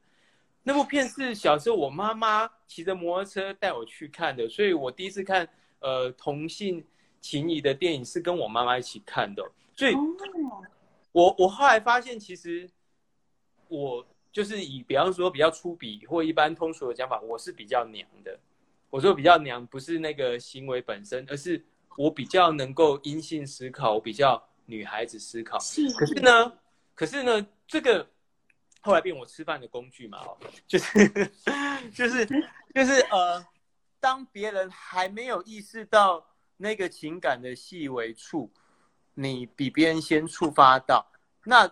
[0.65, 6.85] 那部片是小时候我妈妈骑着摩托车带我去看的，所以我第一次看呃同性
[7.21, 9.43] 情谊的电影是跟我妈妈一起看的。
[9.75, 9.95] 所以，
[11.13, 12.69] 我我后来发现，其实
[13.69, 18.39] 我就是以比方说比较粗鄙或一般通俗的讲法，我是比较娘的。
[18.89, 21.63] 我说比较娘，不是那个行为本身，而是
[21.97, 25.59] 我比较能够阴性思考，我比较女孩子思考。
[25.59, 26.53] 是可是呢，
[26.95, 28.07] 可是呢，这个
[28.81, 31.09] 后来变我吃饭的工具嘛，哦，就是
[31.95, 32.27] 就是
[32.75, 33.43] 就是呃，
[33.99, 38.51] 当别人还没有意识到那个情感的细微处，
[39.15, 41.07] 你比别人先触发到，
[41.45, 41.67] 那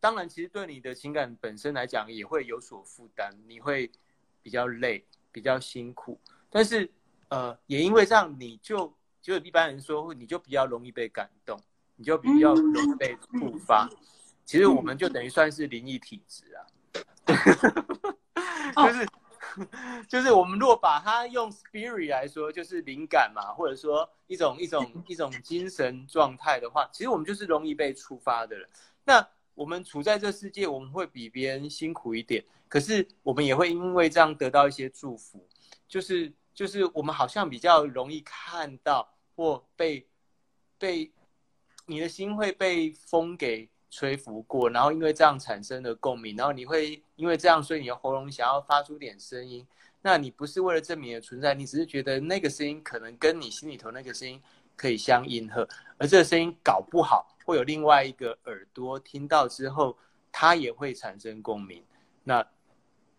[0.00, 3.90] 当然其实对你的情感本身来讲也会有所负担，你会
[4.42, 6.18] 比较累，比较辛苦。
[6.48, 6.90] 但是，
[7.28, 11.60] 呃，也因为这样，你就就一般人说，你就比较容易被感动，
[11.96, 13.88] 你就比较容易被触发。
[14.44, 16.66] 其实我们就等于算是灵异体质啊，
[18.88, 19.08] 就是
[20.08, 28.68] 就是我们如果把它用 spirit 来说，就是灵感嘛，或者说一种一种一种精神状态的话，其实我们就是容易被触发的人。
[29.04, 35.46] 那我们处在这世界，我们会比别人辛苦一点，可是我们也会因为这样得到一些祝福，
[35.88, 36.32] 就是。
[36.52, 40.06] 就是我们好像比较容易看到或被
[40.76, 41.10] 被
[41.86, 49.66] 你的心会被风给吹拂过，然后因为这样产生了共鸣，然后你会因为这样，所以你的喉咙想要发出点声音。
[50.02, 54.42] 那你不是为了证明你的存在，你只是觉得那个声音可能跟你心里头那个声音
[54.80, 59.98] 可以相应和，而这个声音搞不好会有另外一个耳朵听到之后，
[60.32, 61.84] 它也会产生共鸣。
[62.24, 62.46] 那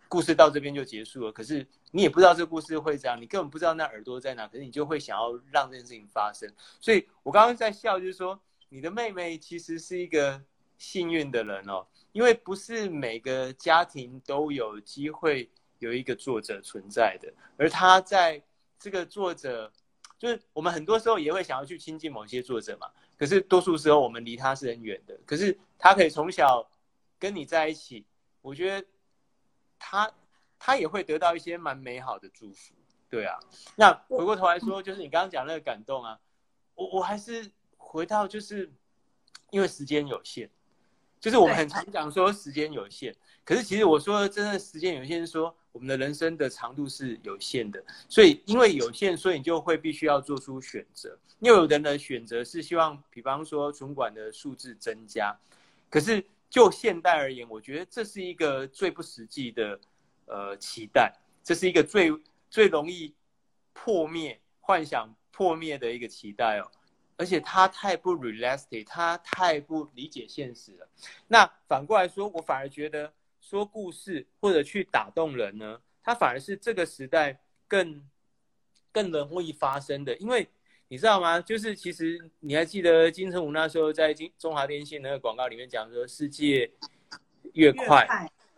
[0.08, 1.68] 故事到这边就结束了，可是。
[1.94, 6.50] 你也不知道这故事会这样，你根本不知道那耳朵在哪，可是你就会想要让这件事情发生。
[6.80, 10.42] 所以我刚刚在笑，就是说你的妹妹其实是一个
[10.78, 18.42] 幸运的人哦，因为不是每个家庭都有机会有一个作者存在的，而她在
[18.80, 19.70] 这个作者，
[20.22, 26.70] 就是我们很多时候也会想要去亲近某些作者嘛，可是多数时候我们离他是很远的，可是他可以从小
[27.18, 28.06] 跟你在一起，
[28.44, 28.88] 我觉得
[29.80, 30.14] 他。
[30.64, 32.76] 他也会得到一些蛮美好的祝福，
[33.10, 33.40] 对啊。
[33.76, 36.20] 那回过头来说，就是你刚刚讲那个感动啊，
[36.76, 38.72] 我我还是回到，就是
[39.50, 40.52] 因为时间有限，
[41.22, 51.18] 就是我们很常讲说时间有限，可是其实我说真的时间有限，说我们的人生的长度是有限的，所以因为有限，所以你就会必须要做出选择。
[51.40, 55.34] 又有的人的选择是希望，比方说存管的数字增加，
[55.90, 59.80] 可是就现代而言，我觉得这是一个最不实际的。
[60.28, 62.10] 呃，期待，这是一个最
[62.50, 63.14] 最容易
[63.74, 66.72] 破灭幻想破灭的一个期待哦，
[67.22, 70.90] 而且他太不 realistic，他太不理解现实了。
[71.28, 78.04] 那反过来说，我反而觉得说故事或者去打动人呢，他反而是这个时代更
[78.92, 80.18] 更容易发生的。
[80.18, 80.48] 因为
[80.88, 81.40] 你知道吗？
[81.40, 86.72] 就是其实你还记得金城武那时候在金中华电信那个广告里面讲说，世界
[87.54, 88.08] 越快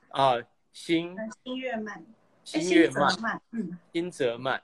[0.08, 0.36] 啊。
[0.72, 2.04] 心心越慢，
[2.44, 4.64] 心越慢，嗯，心则慢。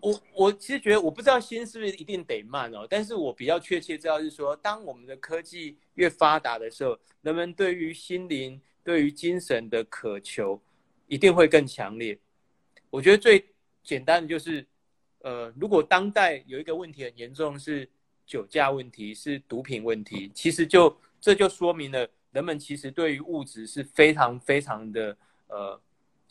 [0.00, 10.58] 我我其实觉得我不知道心是不是一定得慢哦，但是我比较确切知道是说，当我们的科技越发达的时候，人们对于心灵、对于精神的渴求
[11.06, 12.18] 一定会更强烈。
[12.88, 13.44] 我觉得最
[13.82, 14.66] 简单的就是，
[15.18, 17.86] 呃，如果当代有一个问题很严重是
[18.24, 25.16] 酒驾问题，是毒品问题，其实就这就说明了人们其实对于物质是非常非常的
[25.48, 25.78] 呃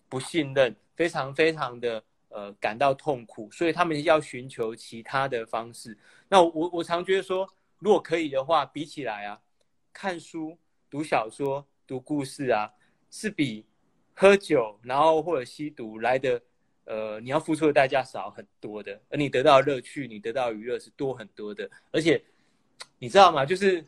[0.10, 2.04] 不信任，非常非常的
[2.36, 5.98] 呃感到痛苦，所以他们要寻求其他的方式。
[6.28, 9.40] 那我我常觉得说，如果可以的话，比起来啊，
[9.94, 10.58] 看书、
[10.90, 12.70] 读小说、读故事啊，
[13.10, 13.66] 是比
[14.14, 16.42] 喝酒然后或者吸毒来的
[16.84, 22.22] 呃你要付出的代价少很多的，而你得到乐趣、你得到娱乐是多很多的，而且
[23.00, 23.46] 你知道吗？
[23.46, 23.82] 就是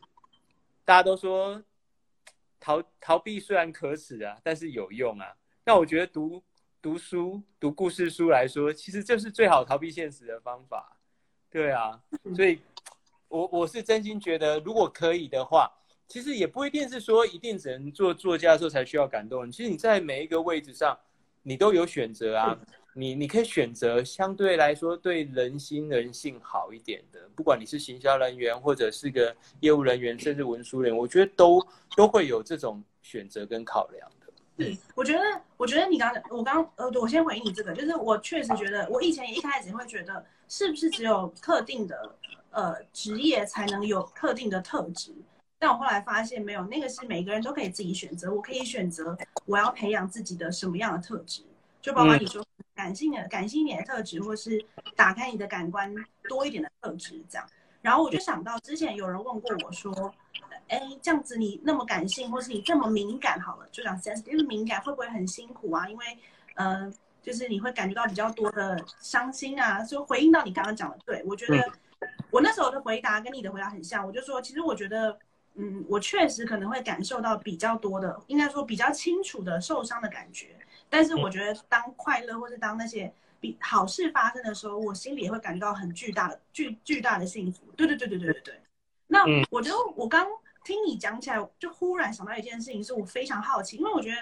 [0.86, 1.62] 大家都说
[2.62, 5.36] 逃逃避虽然可耻啊，但是有用啊。
[5.66, 6.42] 那我觉得读
[6.88, 10.98] 读书、读故事书来说，其实这是最好逃避现实的方法。
[11.52, 12.02] 对啊，
[12.34, 12.60] 所以
[13.28, 15.70] 我我是真心觉得，如果可以的话，
[16.08, 19.52] 其实也不一定是说一定只能做作家的时候才需要感动人。
[19.52, 20.98] 其实你在每一个位置上，
[21.44, 22.58] 你都有选择啊。
[22.94, 31.62] 你你可以选择相对来说对人心人性好一点的，不管你是行销人员或者是个业务人员，甚至文书人员，我觉得都
[31.98, 34.10] 都会有这种选择跟考量
[34.96, 42.16] 我觉得，我觉得你刚刚，我刚呃，我先回应你这个，就是我确实觉得，我以前一开始会觉得，是不是只有特定的
[42.52, 45.14] 呃职业才能有特定的特质？
[45.60, 48.32] 但我后来发现没有，那个是每个人都可以自己选择。
[48.32, 51.42] 我可以选择我要培养自己的什么样的特质，
[51.82, 54.64] 就包括你说感性的、感性一点的特质，或是
[54.96, 55.94] 打开你的感官
[56.30, 57.48] 多一点的特质这样。
[57.88, 60.14] 然后我就想到之前有人问过我说。
[60.70, 65.88] 哎，这样子你那么感性，或是你这么敏感，好了，就讲 sensitive 敏感会不会很辛苦啊？
[65.88, 66.06] 因为，
[66.56, 69.82] 呃，就是你会感觉到比较多的伤心啊。
[69.82, 71.72] 就回应到你刚刚讲的，对我觉得
[72.30, 75.18] 我那时候的回答跟你的回答很像，我就说，其实我觉得，
[75.54, 80.48] 嗯，我确实可能会感受到比较多的，应该说比较清楚的受伤的感觉。
[80.90, 87.64] 但是我觉得当快乐或是当那些比好事发生的时候，我心里也会感觉到很巨大的巨巨大的幸福。
[87.76, 88.62] 对对对对对对对。
[89.08, 90.28] 那我觉得我刚。
[90.64, 94.18] 听你讲起来，就忽然想到一件事情，是我非常好奇，因为我觉得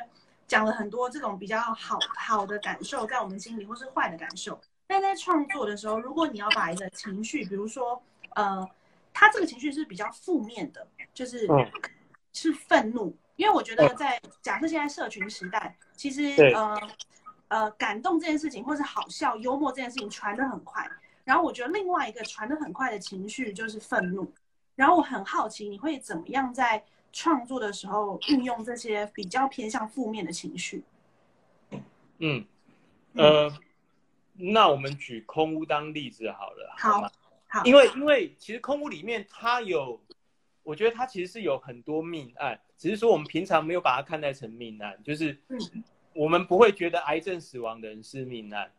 [0.47, 4.61] 讲了很多这种比较好好的感受在我们心里，或是坏的感受。
[4.85, 7.99] 但在创作的时候，如果你要把一个情绪，比如说，
[8.35, 8.63] 呃，
[9.11, 11.49] 他这个情绪是比较负面的，就是
[12.31, 16.79] 是愤怒，因为我觉得在假设现在社群时代，其实呃
[17.55, 20.85] 呃感动这件事情，或是好笑、幽默这件事情传得很快。
[21.23, 24.29] 然后我觉得另外一个传得很快的情绪就是愤怒。
[24.75, 30.83] 然后我很好奇，你会怎么样在创作的时候运用这些比较偏向负面的情绪？
[32.17, 32.45] 嗯，
[33.13, 33.49] 呃，
[34.33, 37.09] 那我们举空屋当例子好了，好吗？
[37.47, 40.01] 好，因为因为其实空屋里面它有，
[40.61, 45.41] 我觉得它其实是有很多命案，只是说我们平常没有把它看待成命案，就是
[46.15, 48.71] 我们不会觉得癌症死亡的人是命案，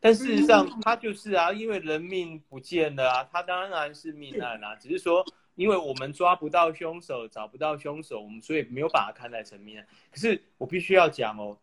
[0.00, 5.22] 但事实上他就是啊，因为人命不见了啊，他当然是命案啊，只是说。
[5.56, 9.86] 因为我们抓不到凶手，找不到凶手，我们所以没有把它看待成命案。
[10.10, 11.56] 可是我必须要讲哦，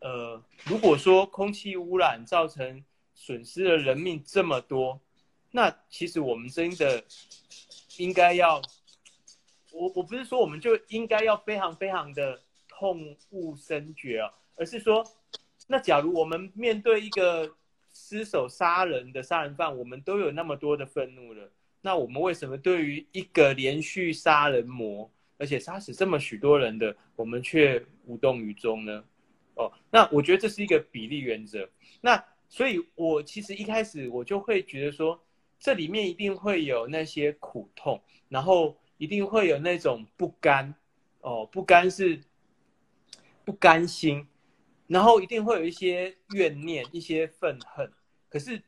[0.00, 5.00] 呃，如果说空气污染造成损失的人命这么多，
[5.52, 7.02] 那其实我们真的
[7.96, 8.60] 应该要，
[9.72, 15.04] 我我不是说我们就应该要非常非常的痛恶深绝啊，而是说，
[15.66, 17.54] 那假如我们面对一个
[17.92, 21.50] 失手杀人的杀人犯，我们都有那么多的愤怒了。
[21.80, 29.02] 那我们为什么对于一个连续杀人魔，而且杀死这么许多人的，我们却无动于衷呢？
[29.54, 31.68] 哦，那我觉得这是一个比例原则。
[32.00, 35.18] 那所以，我其实一开始我就会觉得说，
[35.58, 40.74] 这里面一定会有那些苦痛，然后一定会有那种不甘，
[41.20, 42.20] 哦，不甘是
[43.44, 44.26] 不甘心，
[44.90, 47.90] 然后一定会有一些怨念、一些愤恨，
[48.28, 48.62] 可是。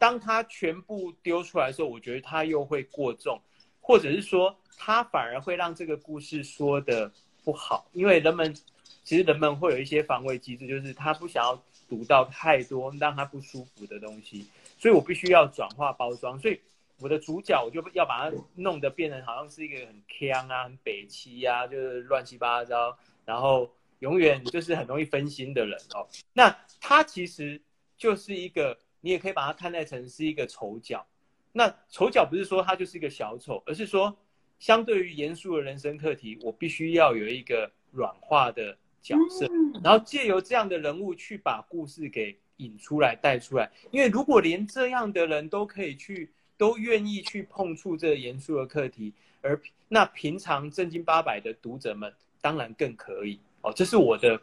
[0.00, 3.36] 当他全部丢出来的时候，我觉得他又会过重，
[3.80, 7.10] 或者是说他反而会让这个故事说的
[7.42, 8.54] 不好，因为人们
[9.02, 14.46] 其实人们会有一些防卫机制，就是他不想要读到太多让他不舒服的东西，
[14.78, 16.60] 所以我必须要转化包装，所以
[17.00, 23.68] 我的主角我就要把它弄得变成好像是一个很腔啊、很北七啊，就是乱七八糟，然后
[24.00, 26.06] 永远就是很容易分心的人哦。
[26.32, 27.60] 那他其实
[27.96, 28.78] 就是一个。
[29.00, 31.06] 你也可以把它看待成是一个丑角，
[31.52, 34.14] 那丑角不是说他就是一个小丑，而是说
[34.58, 39.48] 相对于严肃的人生课题，我必须要有一个软化的角色，
[39.84, 43.70] 然后借由这样的人物去把故事给引出来带出来。
[43.92, 53.72] 因为如果连这样的人都可以去，都愿意去碰触这个严肃的课题，而那平常正经八百的读者们当然更可以哦。
[53.74, 54.40] 这是我的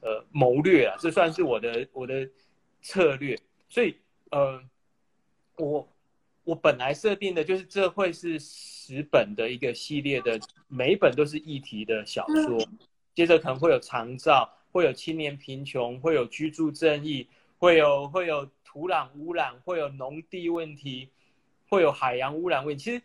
[0.00, 2.28] 呃谋略啊，这算是我的我的
[2.82, 3.38] 策略。
[3.68, 3.96] 所以
[4.30, 4.62] 呃，
[5.56, 5.88] 我
[6.44, 10.38] 我本来设定的就是这会是十本的一个系列的，
[10.68, 12.58] 每一本都是议题的小说。
[13.14, 21.10] 接着可能会有长照，会有青年贫穷，会有居住正义，会有会有土壤污染，会有农地问题，
[21.68, 22.84] 会有海洋污染问题。
[22.84, 23.02] 其实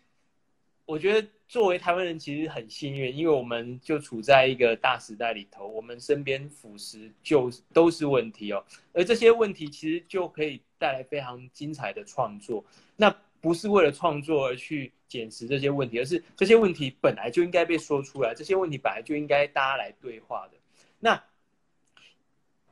[0.85, 8.63] 我觉得作为台湾人，其实很幸运，因为我们就处在一个大时代里头，我们身边腐蚀就都是问题哦。
[8.93, 12.63] 而这些问题其实就可以带来非常精彩的创作。
[12.95, 13.09] 那
[13.41, 20.57] 不是为了创作而去捡拾这些问题，而是这些问题本来就应该被说出来，这些问题本来就应该大家来对话的。
[20.99, 21.23] 那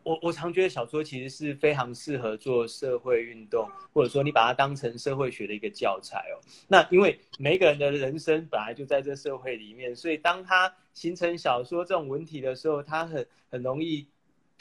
[0.03, 6.35] 我我常觉得小说其实是非常适合做社会运动，或者说你把它当成社会学的一个教材哦。
[6.67, 14.07] 那因为每个人的人生本来就在这社会里面，所以当它形成小说这种文体的时候，它很很容易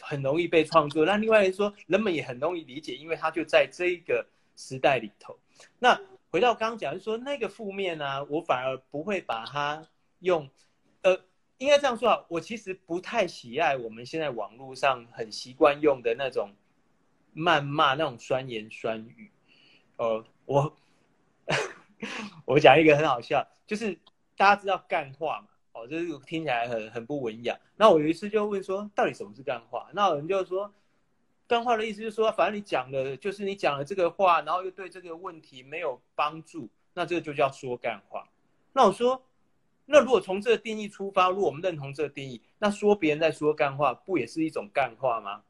[0.00, 1.04] 很容易被创作。
[1.04, 4.26] 那另外来说，人们也很容易理解，因为它就在这一个
[4.56, 5.38] 时代里头。
[5.78, 9.86] 那回到刚刚讲，就说那个负面呢，我反而不会把它
[10.20, 10.48] 用，
[11.58, 16.50] 应该这样说啊，我其实不太喜爱我们现在网络上很习惯用的那种
[17.34, 19.30] 谩骂、那种酸言酸语。
[19.96, 20.76] 呃，我
[22.46, 23.98] 我讲一个很好笑，就是
[24.36, 27.58] 大家知道干话嘛，哦，就是听起来很很不文雅。
[27.76, 29.88] 那我有一次就问说，到底什么是干话？
[29.92, 30.72] 那有人就说。
[31.48, 38.26] 干话的意思就是说，反正你讲的，就是你讲了这个话，然后又对这个问题没有帮助，那这个就叫说干话。
[38.72, 39.22] 那我说，
[39.86, 45.42] 那如果从这个定义出发，如果我们认同这个定义，那说别人在说干话，不也是一种干话吗？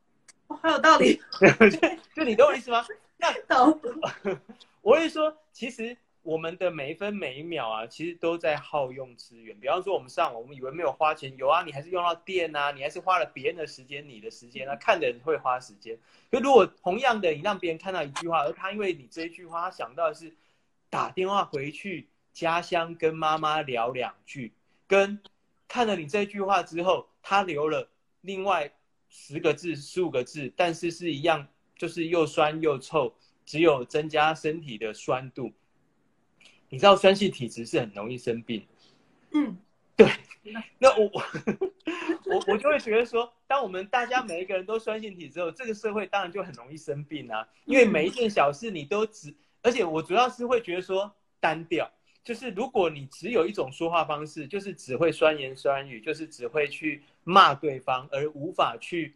[0.49, 1.21] 哦，很有道理。
[2.15, 2.85] 就你懂我意思吗？
[3.17, 3.81] 那 懂。
[4.83, 5.97] 我会说，其实。
[6.25, 9.59] 我们的每一分每一秒啊，其实都在耗用资源。
[9.59, 15.99] 比方说，我们上网，我们以为没有花钱，有啊，你还是用到电啊，你还是花了别人的时间，你的时间啊，看的人会花时间。
[16.31, 20.33] 就如果同样的，你让别人看到一句话，而他因为你这一句话，他想到的是
[20.89, 24.53] 打电话回去家乡跟妈妈聊两句，
[24.87, 25.21] 跟
[25.69, 27.89] 看了你这句话之后，他留了
[28.21, 28.73] 另外
[29.09, 33.15] 十个字、十五个字，但是是一样，就是又酸又臭，
[33.45, 35.53] 只有增加身体的酸度。
[36.69, 38.67] 你知道酸性体质是很容易生病，
[39.33, 39.57] 嗯，
[39.97, 40.09] 对。
[40.79, 41.09] 那我
[42.27, 47.47] 我我我就会觉得说，当我们大家每一个人都酸性体质后，这个社会当然就很容易生病啊。
[47.65, 51.89] 因为每一件小事你都只，而且我主要是会觉得说单调，
[52.25, 59.15] 就是如果你只有一种说话方式，就是只会酸言酸语，就是只会去骂对方，而无法去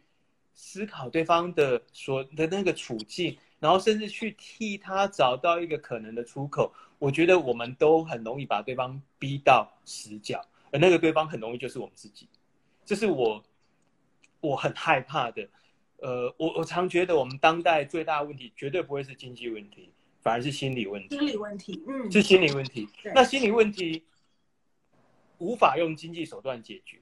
[0.53, 3.37] 思考对方的所的那个处境。
[3.59, 12.27] 然后甚至去替他找到一个可能的出口，我觉得我们都很容易把对方逼到死角，而那个对方很容易就是我们自己，
[12.85, 13.43] 这是我
[14.41, 15.49] 我很害怕的。
[15.97, 19.89] 呃，我我常觉得我们当代最大的问题绝对不会是经济问题，
[20.27, 21.17] 反而是心理问题。
[21.17, 22.89] 心理问题，嗯，是心理问题。
[23.15, 24.03] 那心理问题
[25.37, 26.99] 无法用经济手段解决。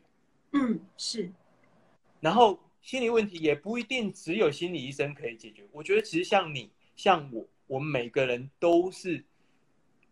[0.52, 1.32] 嗯，是。
[2.20, 2.60] 然后。
[2.86, 5.68] 心理问题也不一定只有心理医生可以解决。
[5.72, 9.26] 我觉得其实像你、像我，我们每个人都是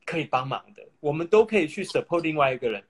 [0.03, 0.83] 可以帮忙的。
[0.99, 2.83] 我们都可以去 support 另外一个人，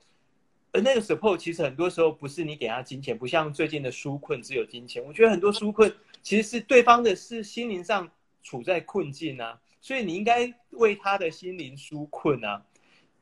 [0.72, 5.04] 而那个 support 其实很多时候不是你给他金钱，不像最近的纾困只有金钱。
[5.04, 8.10] 我觉得很多纾困其实是对方的是心灵上
[8.42, 12.66] 处在困境啊，所以你应该为他的心灵纾困啊。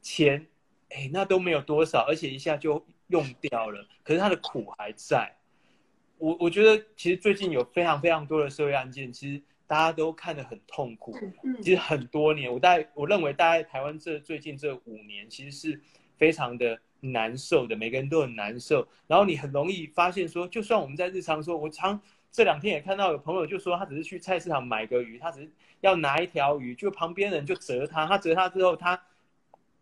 [0.01, 0.47] 钱，
[0.89, 5.35] 哎，那都没有多少，而且一下就用掉了，可是他的苦还在。
[6.17, 11.15] 我我觉得其实最近有非常非常多的社会案件，其实大家都看得很痛苦。
[11.61, 15.81] 其实很多年，我大概我认为大概台湾这最近这五年，其实是
[16.17, 18.87] 非常的难受的，每个人都很难受。
[19.07, 22.01] 然后你很容易发现说，就算我们在日常说，我常
[22.31, 25.51] 这两天也看到有朋友就说，他只是去菜市场买个鱼，他只是
[25.81, 29.03] 要拿一条鱼，就旁边人就折他，他折他之后，他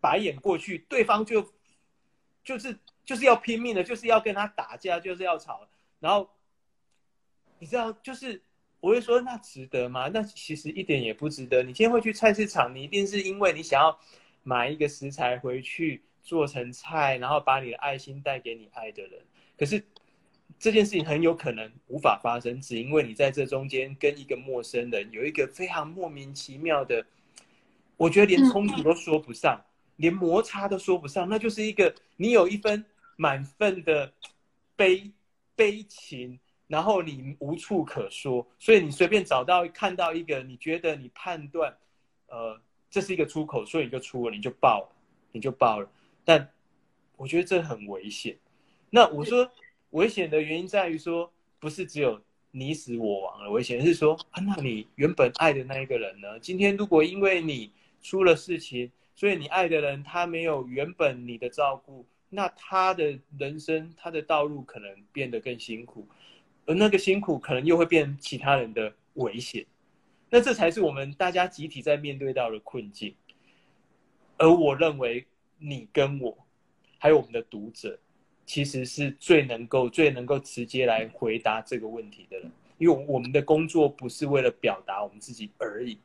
[0.00, 1.46] 白眼过去，对方就
[2.42, 5.68] 就是就是要拼命的，就是要跟他打架，就是要吵。
[6.00, 6.28] 然后，
[7.58, 8.42] 你知道，就是
[8.80, 10.08] 我会说，那值得吗？
[10.08, 11.62] 那其实一点也不值得。
[11.62, 13.96] 你今天会去菜市场，你一定是因为你想要
[14.42, 19.20] 买一个食材回去做成菜，然后把你的爱心带给你爱的人。
[19.58, 19.84] 可是
[20.60, 27.04] 这件事情很有可能无法发生，只因为你在这中间跟一个陌生人有一个非常莫名其妙的，
[27.96, 29.60] 我觉得连冲突都说不上，
[29.96, 32.84] 连摩擦都说不上，那就是一个你有一分
[33.16, 34.12] 满分的
[34.76, 35.10] 悲。
[35.56, 41.76] 悲情，然后你无处可说，所以你随便找到看到一个你觉得你判断，
[42.28, 42.58] 呃，
[42.90, 44.88] 这是一个出口，所以你就出了，你就爆了，
[45.32, 45.86] 你就爆了。
[46.24, 46.48] 但
[47.18, 48.34] 我觉得这很危险。
[48.88, 49.52] 那我说
[49.90, 52.20] 危险的原因在于说，不是只有
[52.50, 56.38] 你死我亡了，危险是说啊，那你原本爱的那一个人呢？
[56.40, 66.06] 今天如果因为你出了事情，所以你爱的人他没有原本你的照顾，那他的人生他的道路可能变得更辛苦，
[66.66, 69.66] 而那个辛苦可能又会变其他人的危险。
[70.30, 73.14] 那这才是我们大家集体在面对到的困境。
[74.38, 75.26] 而我认为
[75.58, 76.38] 你跟我，
[76.98, 77.98] 还有我们的读者，
[78.52, 85.96] 其实是最能够、最能够直接来回答这个问题的人，因为我们的工作不是为了表达我们自己而已。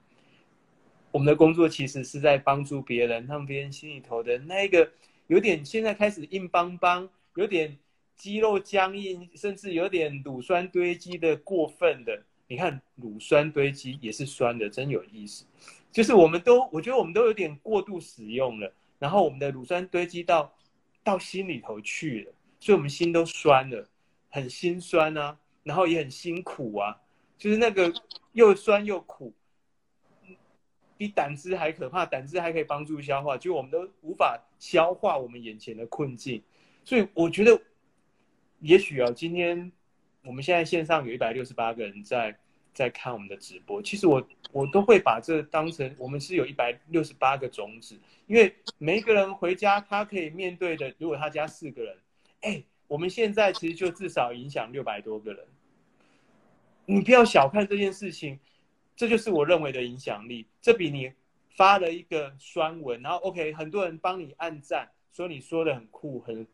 [1.09, 4.87] 我们的工作其实是在帮助别人，让别人心里头的那个
[5.25, 7.75] 有点现在开始硬邦邦，有点
[8.15, 12.21] 肌肉僵硬，甚至有点乳酸堆积的过分的。
[12.47, 15.47] 你看乳酸堆积也是酸的，真有意思。
[15.91, 20.53] 就是我们都，我觉得我们都有点过度使用了，然后我们的乳酸堆积到
[21.05, 23.87] 到心里头去了，所以我们心都酸了，
[24.29, 26.99] 很心酸啊，然后也很辛苦啊，
[27.37, 27.93] 就是那个
[28.33, 29.31] 又酸又苦。
[30.97, 36.41] 比胆汁还可怕，胆汁还可以帮助消化，就我们都无法消化我们眼前的困境，
[36.85, 37.61] 所以我觉得，
[38.61, 39.71] 也许啊，今天
[40.23, 42.35] 我们现在线上有一百六十八个人在
[42.75, 47.97] 在看我们的直播，其实我我都会把这当成我们是有一百六十八个种子，
[48.27, 51.97] 因为每一个人回家他可以面对的，如果他家四个人，
[52.41, 55.43] 哎，我们现在其实就至少影响六百多个人，
[56.85, 58.39] 你不要小看这件事情。
[58.97, 60.47] 这就是我认为的影响力。
[60.61, 61.11] 这比你
[61.57, 66.47] 发了一个酸文，然后 OK，很多人帮你按赞，说你说的很酷，很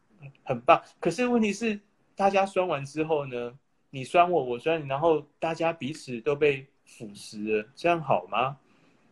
[0.43, 0.81] 很棒。
[0.99, 1.79] 可是问题是，
[2.15, 3.55] 大家酸完之后呢，
[3.91, 8.57] 你酸我，我酸你，然后大家彼此都被腐蚀了，这样好吗？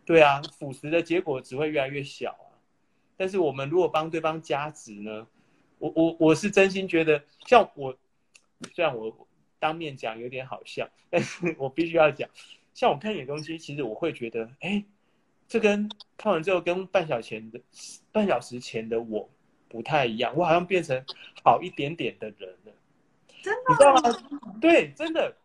[0.05, 2.57] 对啊，腐蚀的结果只会越来越小啊。
[3.15, 5.27] 但是我们如果帮对方加值呢？
[5.77, 7.97] 我我我是真心觉得，像我，
[8.73, 9.27] 虽然我
[9.59, 12.29] 当面讲有点好笑，但是我必须要讲。
[12.73, 14.83] 像我看你的东西，其实我会觉得，哎，
[15.47, 17.61] 这跟看完之后跟半小前的
[18.11, 19.29] 半小时前的我
[19.67, 21.03] 不太一样，我好像变成
[21.43, 22.73] 好一点点的人了。
[23.41, 23.69] 真的？
[23.69, 24.57] 你知道吗？
[24.61, 25.35] 对，真的。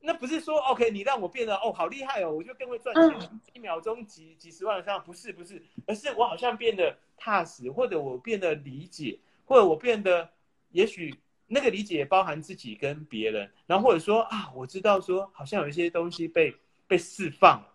[0.00, 10.28] 那不是说 OK，你让我变得哦好厉害哦，我就更会赚钱，一秒钟几几十万上，不是不是，而是我好像变得踏实，或者我变得理解，或者我变得
[10.70, 11.14] 也许
[11.46, 16.54] 那个理解包含自己跟别人，然后或者说啊，我知道说好像有一些东西被。
[16.86, 17.68] 被释放了，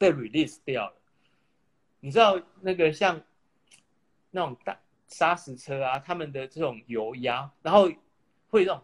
[0.00, 0.94] 被 release 掉了。
[2.00, 3.22] 你知道那个像
[4.32, 4.76] 那种大
[5.06, 7.88] 砂石车啊，他们的这种油压，然后
[8.56, 8.82] 会这种，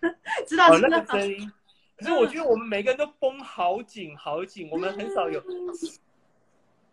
[0.46, 1.50] 知道那个声音。
[1.96, 5.42] 可是我觉得我们每个人都绷好紧好紧，我们很少有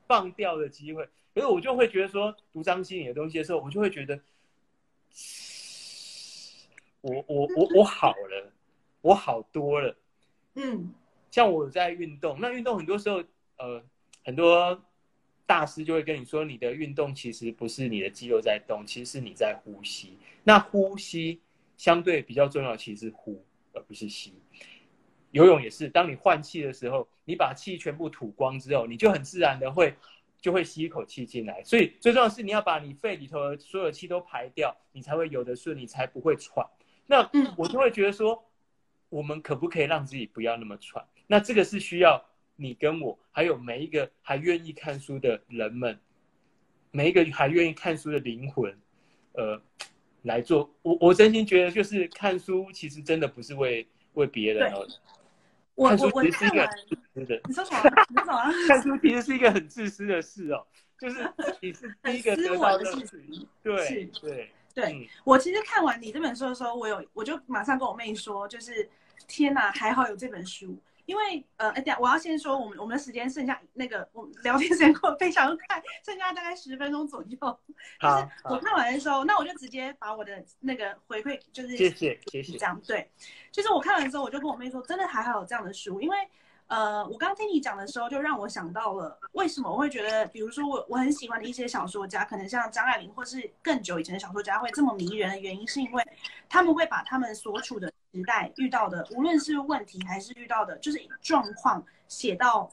[0.07, 1.07] 放掉的机会。
[1.33, 4.19] 可是我就会觉得说，读张心理的东西的时候，我就会觉得，
[7.01, 8.51] 我我我我好了，
[9.01, 9.95] 我好多了。
[10.55, 10.93] 嗯，
[11.31, 13.23] 像我在运动，那运动很多时候，
[13.57, 13.83] 呃，
[14.23, 14.81] 很多
[15.51, 20.17] 大师就会跟你说，你的运动其实不是你的肌肉在动，其实是你在呼吸。
[20.45, 21.41] 那呼吸
[21.75, 23.43] 相对比较重要，其实是呼
[23.73, 24.33] 而不是吸。
[25.31, 29.93] 游泳也是，当你换气的时候，你把气全部吐光之后，你就很自然的会
[30.39, 31.61] 就会吸一口气进来。
[31.65, 36.65] 所以最重要的是你要把你肺里头的所有气都排掉，你才会游得顺，你才不会喘。
[37.07, 38.41] 那我就会觉得说。
[39.09, 41.05] 我们可不可以让自己不要那么喘？
[41.27, 42.23] 那这个是需要
[42.61, 45.99] 你跟我，还有每一个还愿意看书的人们，
[46.91, 48.71] 每一个还愿意看书的灵魂，
[49.31, 49.59] 呃，
[50.21, 50.71] 来做。
[50.83, 57.41] 我我真心觉得，就是看书其实真的不是为为别人而看书其实是一个自私的。
[57.47, 57.81] 你说什么？
[58.09, 58.53] 你说什么？
[58.69, 60.63] 看书其实是一个很自私的事哦，
[60.99, 61.27] 就是
[61.61, 63.47] 你是 第一个得到的事情。
[63.63, 68.87] 对对对，我其实看完你这本书的时候，我有我就马上跟我妹说，就是。
[69.27, 77.37] 天哪，还好有这本书，因为呃，哎，等下我要先说，我们我们的时间剩下那个，我们聊天时间过得非常快，剩下大概十分钟左右。
[78.01, 83.09] 就是我看完的时候，那我就直接把我的那个回馈，就是谢谢谢谢这样对，
[83.51, 86.15] 就是我看完之后，我就跟我妹说，真的还好有这样的书，因为。
[86.67, 96.01] 呃，我刚听你讲的时候，就让我想到了为什么我会觉得，比如说我我很喜欢的一些小说家，可能像张爱玲，或是更久以前的小说家会这么迷人的原因，是因为
[96.47, 102.69] 他们会把他们所处的时代遇到的，无论是问题还是遇到的，就是状况写到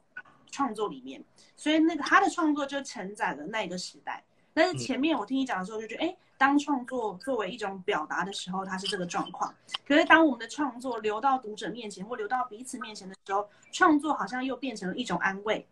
[0.50, 1.22] 创作里面，
[1.56, 4.24] 所以那个他的创作就承载了那个时代。
[4.52, 9.54] 但是前面我听你讲的时候，就觉得，哎，当创作作为一种表达的时候，它是这个状况。
[9.86, 15.64] 可是当我们的创作流到读者面前，或流到彼此面前的时候，创作好像又变成了一种安慰。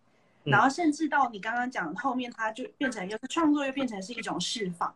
[0.44, 4.94] 然后甚至到你刚刚讲后面，它就变成又是创作，又变成是一种释放。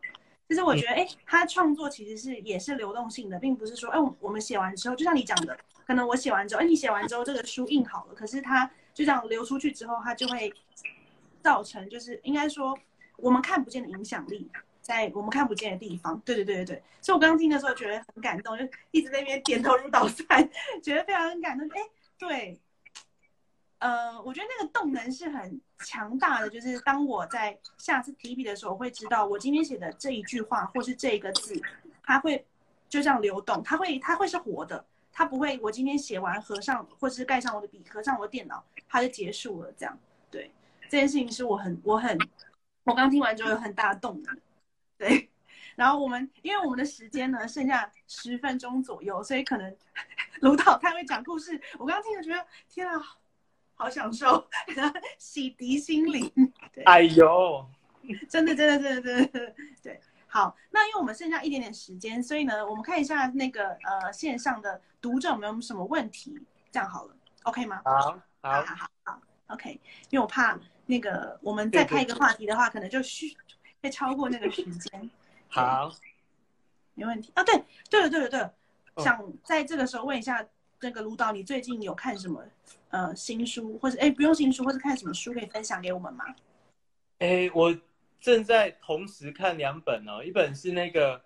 [0.50, 10.52] 其实我觉得，哎，他创作其实是也是流动性的，并不是说，哎，我们写完之后，就像你讲的，可能我写完之后，哎，你写完之后，这个书印好了，可是它就这样流出去之后，它就会
[11.40, 12.76] 造成，就是应该说
[13.16, 14.50] 我们看不见的影响力，
[14.82, 16.20] 在我们看不见的地方。
[16.24, 16.82] 对对对对对。
[17.00, 20.50] 所以我刚刚听的时候觉得很感动，就一直在那边点头如捣蒜，
[20.82, 21.68] 觉得非常感动。
[21.68, 21.80] 哎，
[22.18, 22.60] 对。
[23.78, 31.60] 呃，我觉得那个动能是很强大的，就是当我在下次提笔的时候，我会知道我今天写的这一句话或是这一个字，
[32.02, 32.46] 它会
[32.88, 39.72] 就这样流动，它会它会是活的，它不会我今天写完合上或是盖上我的笔，合上我的电脑，它就结束了。
[39.76, 39.98] 这样，
[40.30, 40.50] 对
[40.84, 42.18] 这件事情是我很我很
[42.84, 44.38] 我刚听完之后有很大的动能，
[44.98, 45.28] 对。
[45.76, 49.74] 然后我们因为我们的时间呢剩下十分钟左右，所以可能
[50.42, 53.00] 卢导太会讲故事，我刚刚听了觉得天啊！
[53.80, 54.46] 好享受，
[55.16, 56.30] 洗涤心灵。
[56.84, 57.66] 哎呦，
[58.28, 59.98] 真的，真的，真的，真的，对。
[60.26, 66.38] 好，那因为我们剩下一点点时间，所以呢，我们看一下那个呃线上的读者有没有什么问题，
[66.70, 67.80] 这样好了，OK 吗？
[67.86, 69.80] 好，好，好，好，好，OK。
[70.10, 73.34] 因为我怕那个我们再开一个话题的话，可能就需
[73.82, 75.10] 会超过那个时间。
[75.48, 75.90] 好，
[76.92, 77.32] 没问题。
[77.34, 78.54] 啊，对，对了，对了，对了，
[78.98, 80.46] 想在这个时候问一下。
[80.82, 82.42] 那个卢导，你最近有看什么
[82.88, 86.24] 呃新书，或者哎不用新书，或者看什么书可以分享给我们吗？
[87.18, 87.76] 哎，我
[88.18, 91.18] 正在同时看两本哦，一本是那个《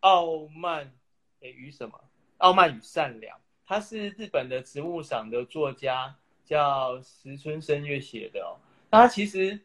[0.00, 0.92] 傲慢
[1.40, 2.00] 与什么
[2.38, 6.14] 傲慢与善良》，他是日本的植物赏的作家，
[6.44, 8.54] 叫石村生月写的哦。
[8.88, 9.58] 他其实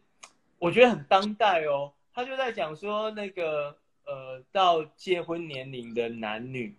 [0.58, 6.76] 我觉得很当代哦，他就在讲说那个呃到结婚年龄的男女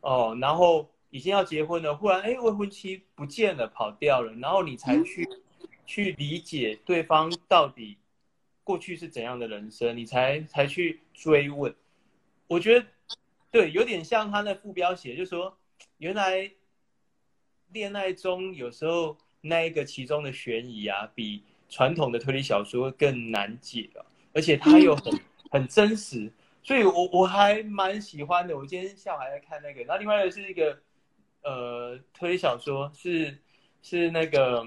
[0.00, 0.90] 哦，然后。
[1.10, 5.26] 已经要结婚了，忽然哎未婚妻不见了，跑掉了，然后你才去
[5.86, 7.96] 去理解对方到底
[8.64, 11.74] 过去是怎样的人生，你才才去追问。
[12.48, 12.86] 我觉得
[13.50, 15.56] 对，有点像他那副标写，就说
[15.98, 16.50] 原来
[17.72, 24.04] 恋爱中有时候那一个其中的悬疑啊，比传统的推理小说更难解了，
[24.34, 26.30] 而且它又很很真实，
[26.62, 28.56] 所以我我还蛮喜欢的。
[28.56, 30.76] 我今天下午还在看那个，然后另外的是一个。
[31.46, 33.38] 呃，推理小说是
[33.80, 34.64] 是那个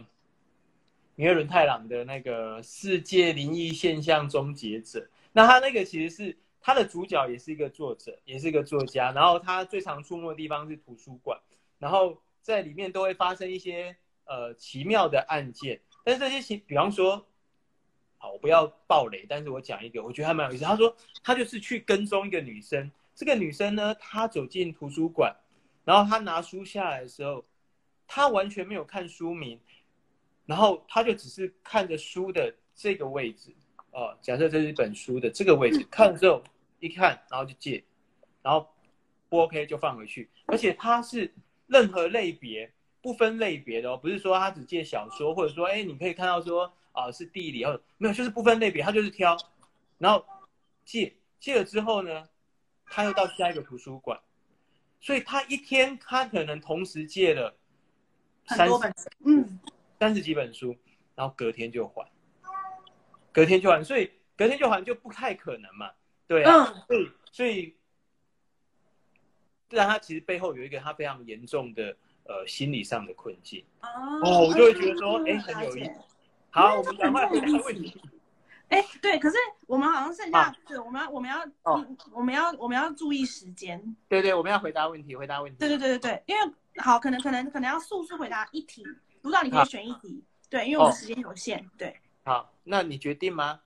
[1.16, 5.06] 米尔伦太郎的那个世界灵异现象终结者。
[5.34, 9.12] 那他那个其实是他的主角也是一个作者，也是一个作家。
[9.12, 11.38] 然后他最常出没的地方是图书馆，
[11.80, 15.82] 然后在里面都会发生一些呃奇妙的案件。
[16.06, 17.28] 但是这些奇，比方说，
[18.18, 20.64] 好，我不要暴雷，但是我讲一个，我觉得还蛮有意思。
[20.64, 25.36] 他说他就是去跟踪一个女生，这个女生呢，她走进图书馆。
[25.90, 27.44] 然后他拿书下来的时候，
[28.06, 29.60] 他完全没有看书名，
[30.46, 33.56] 然后他就只是看着书的这个位置，
[33.90, 36.44] 哦，假设这是一本书的这个位置，看了之后
[36.80, 37.84] 一看，然后就借，
[38.44, 38.70] 然后
[39.30, 41.34] 不 OK 就放回去，而且他是
[41.66, 42.72] 任何类别
[43.02, 49.36] 不分类别的哦，不是说他只借小说，或者说哎你可以看到说啊是地理哦，没有，就是不分类别，他就是挑，
[49.98, 50.24] 然后
[50.86, 52.30] 借借了之后呢，
[52.86, 54.20] 他又到下一个图书馆。
[55.00, 57.56] 所以他一天，他可能同时借了
[58.48, 58.94] 三十本，
[59.26, 59.60] 嗯，
[60.00, 60.76] 三十几本书，
[61.16, 62.06] 然后隔天就还，
[63.32, 65.90] 隔天就还，所以隔天就还就不太可能嘛，
[66.28, 67.76] 对啊，所以所以，
[69.70, 73.64] 不然他其实背后有一个他非常严重的呃心理上的困境。
[73.82, 75.92] 哦，我就会觉得说，哎，很有意思。
[76.50, 78.02] 好，我们赶快回答问题。
[78.70, 79.36] 哎，对，可是
[79.68, 81.46] 我们好像剩下，是我们要我们要
[82.12, 83.96] 我们要我们要注意时间。
[84.08, 85.58] 对对，我们要回答问题，回答问题。
[85.60, 88.84] 对对对对对，因为好，可能可能可能要速速回答一题，
[89.24, 90.24] 卢导你可以选一题。
[90.50, 91.70] 对，因为我们时间有限。
[91.78, 92.00] 对。
[92.24, 93.60] 好，那你决定吗？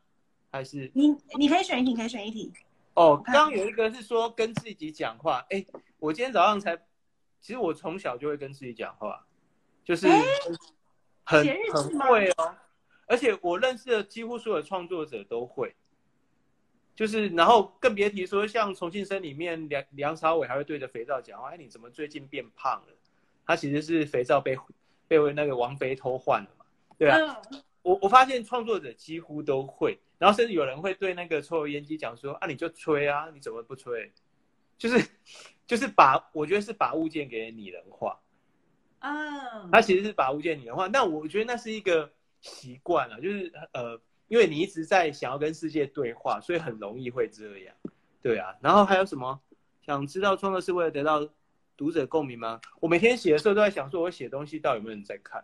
[0.51, 2.53] 还是你你可以选一题，可以选一题。
[2.93, 5.43] 哦，刚刚有一个是说跟自己讲话。
[5.49, 5.65] 哎，
[5.97, 6.77] 我今天早上才，
[7.41, 9.25] 其实我从小就会跟自己讲话，
[9.83, 10.07] 就是
[11.25, 11.43] 很
[11.73, 12.55] 很会哦。
[13.05, 15.75] 而且我认识的几乎所有创作者都会，
[16.95, 22.93] 就是然后更别提说像重庆生里面梁梁朝伟还会对着肥皂讲话，哎，你怎么最近变胖了？
[23.45, 24.57] 他其实是肥皂被
[25.07, 26.65] 被那个王菲偷换了嘛，
[26.97, 27.41] 对啊。
[27.81, 34.09] 我我发现创作者几乎都会，然后甚至有人会对那个抽油烟机讲说，啊，你就吹啊，你怎么不吹？
[34.77, 35.05] 就是
[35.67, 38.21] 就是把我觉得是把物件给拟人化，
[38.99, 42.09] 嗯，他其实是把物件拟人化，那我觉得那是一个。
[42.43, 47.75] 习惯了，就是呃，因为你一直在想要跟世界对话，所以很容易会这样。
[48.21, 49.41] 对啊，然后还有什么？
[49.81, 51.27] 想知道创作是为了得到
[51.75, 52.61] 读者共鸣吗？
[52.79, 55.43] 我每天写的时候都在想，说我写东西到底有没有人在看？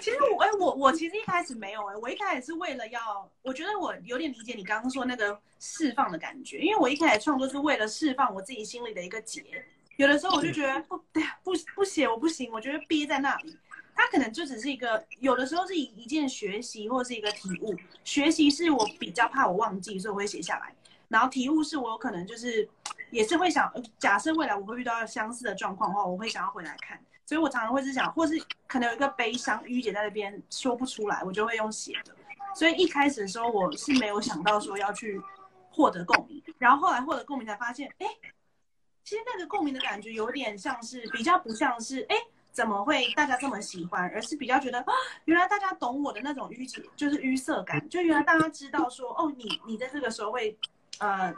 [0.00, 9.44] 其实我哎，我我其实一开始没有哎，我一开始是为了要，我觉得我有点理解你刚刚说那个释放的感觉，因为我一开始创作是为了释放我自己心里的一个结，
[9.96, 10.98] 有的时候我就觉得不，
[11.42, 13.56] 不不写我不行，我觉得憋在那里，
[13.94, 17.74] 它可能就只是一个，有的时候是一一件学习或是一个体悟，
[18.04, 20.74] 学习是我比较怕我忘记，所以我会写下来，
[21.08, 22.68] 然后体悟是我有可能就是
[23.10, 27.00] 也是会想，假设未来我会遇到相似的状况的话，我会想要回来看。
[27.24, 28.34] 所以我常常会是想，或是
[28.66, 32.14] 可能有一个悲伤淤结在那边说不出来，我就会用写的。
[32.54, 35.18] 所以一开始的时候，我是没有想到说要去
[35.70, 38.06] 获得共鸣，然后后来获得共鸣才发现，哎，
[39.04, 42.16] 其实那个共鸣的感觉有点像是比较不像是，哎，
[42.52, 44.92] 怎么会大家这么喜欢，而是比较觉得啊，
[45.24, 50.56] 原来大家懂我的那种淤结，就是淤塞感，就原来大家知道说，哦，你你在这个时候会，
[50.98, 51.34] 呃，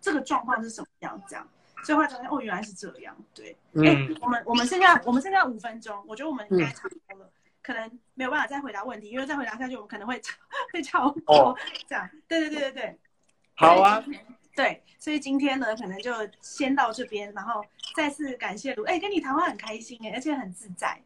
[0.00, 1.48] 这个状况是什么样这样。
[1.84, 3.16] 所以后来发现哦，原来是这样。
[3.32, 7.30] 对，哎，我们我们剩下我们剩下五分钟，我觉得我们应该差不多了，
[7.62, 10.20] 可能没有办法再回答问题，因为再回答下去，我们可能会
[10.74, 11.56] 会超过
[11.86, 12.10] 这样。
[12.26, 12.98] 对对对对对，
[13.54, 14.04] 好啊。
[14.58, 21.00] 对，所以今天呢，可能就先到这边，然后再次感谢卢，哎，跟你谈话很开心哎，而且很自在。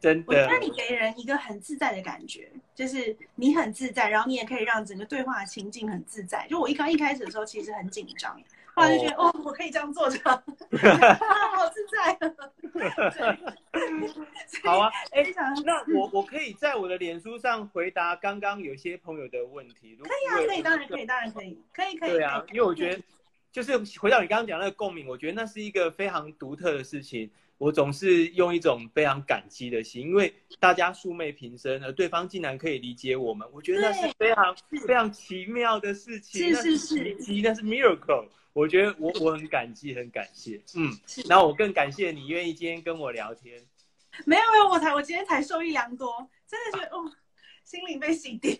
[0.00, 6.44] 真的，我觉得你给人一个很自在的感觉，就是你很自在，然后你也可以让整个对话情境很自在。
[6.50, 8.36] 就我一刚一开始的时候，其实很紧张。
[8.78, 10.40] 突然就觉得哦，我可以这样做着，好
[11.74, 12.16] 自在。
[14.62, 15.26] 好啊，哎，
[15.64, 19.98] 那我我可以在我的脸书上回答刚刚有些朋友的问题。
[20.00, 22.10] 可以啊，可以，当然可以，当然可以，可以，可以。
[22.12, 23.02] 对啊，因为我觉得，
[23.50, 27.28] 就是回到你刚刚讲那个共鸣，我觉得那是一个非常独特的事情。
[27.58, 34.54] 我总是用一种非常感激的心，因为大家素昧平生，而对方竟然可以理解我们，我觉得那是非常
[34.86, 38.28] 非常奇妙的事情，是是是，那是 miracle。
[38.58, 40.90] 我觉得我我很感激，很感谢，嗯，
[41.28, 43.56] 然后我更感谢你愿意今天跟我聊天。
[44.26, 47.08] 没有没有，我才我今天才受益良多，真的觉得哦，
[47.62, 48.58] 心灵被洗涤。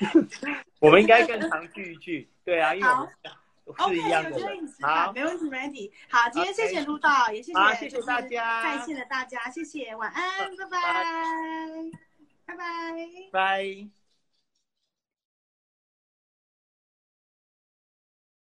[0.80, 2.88] 我们应该更常聚一聚，对啊，因为
[3.86, 4.40] 是一样的。
[4.80, 5.92] 好，没问题没问题。
[6.08, 10.80] 好，今天谢谢陆导，也谢谢谢谢大家，在线的大家，谢谢，晚安，拜拜，
[12.46, 12.64] 拜拜，
[13.30, 13.88] 拜。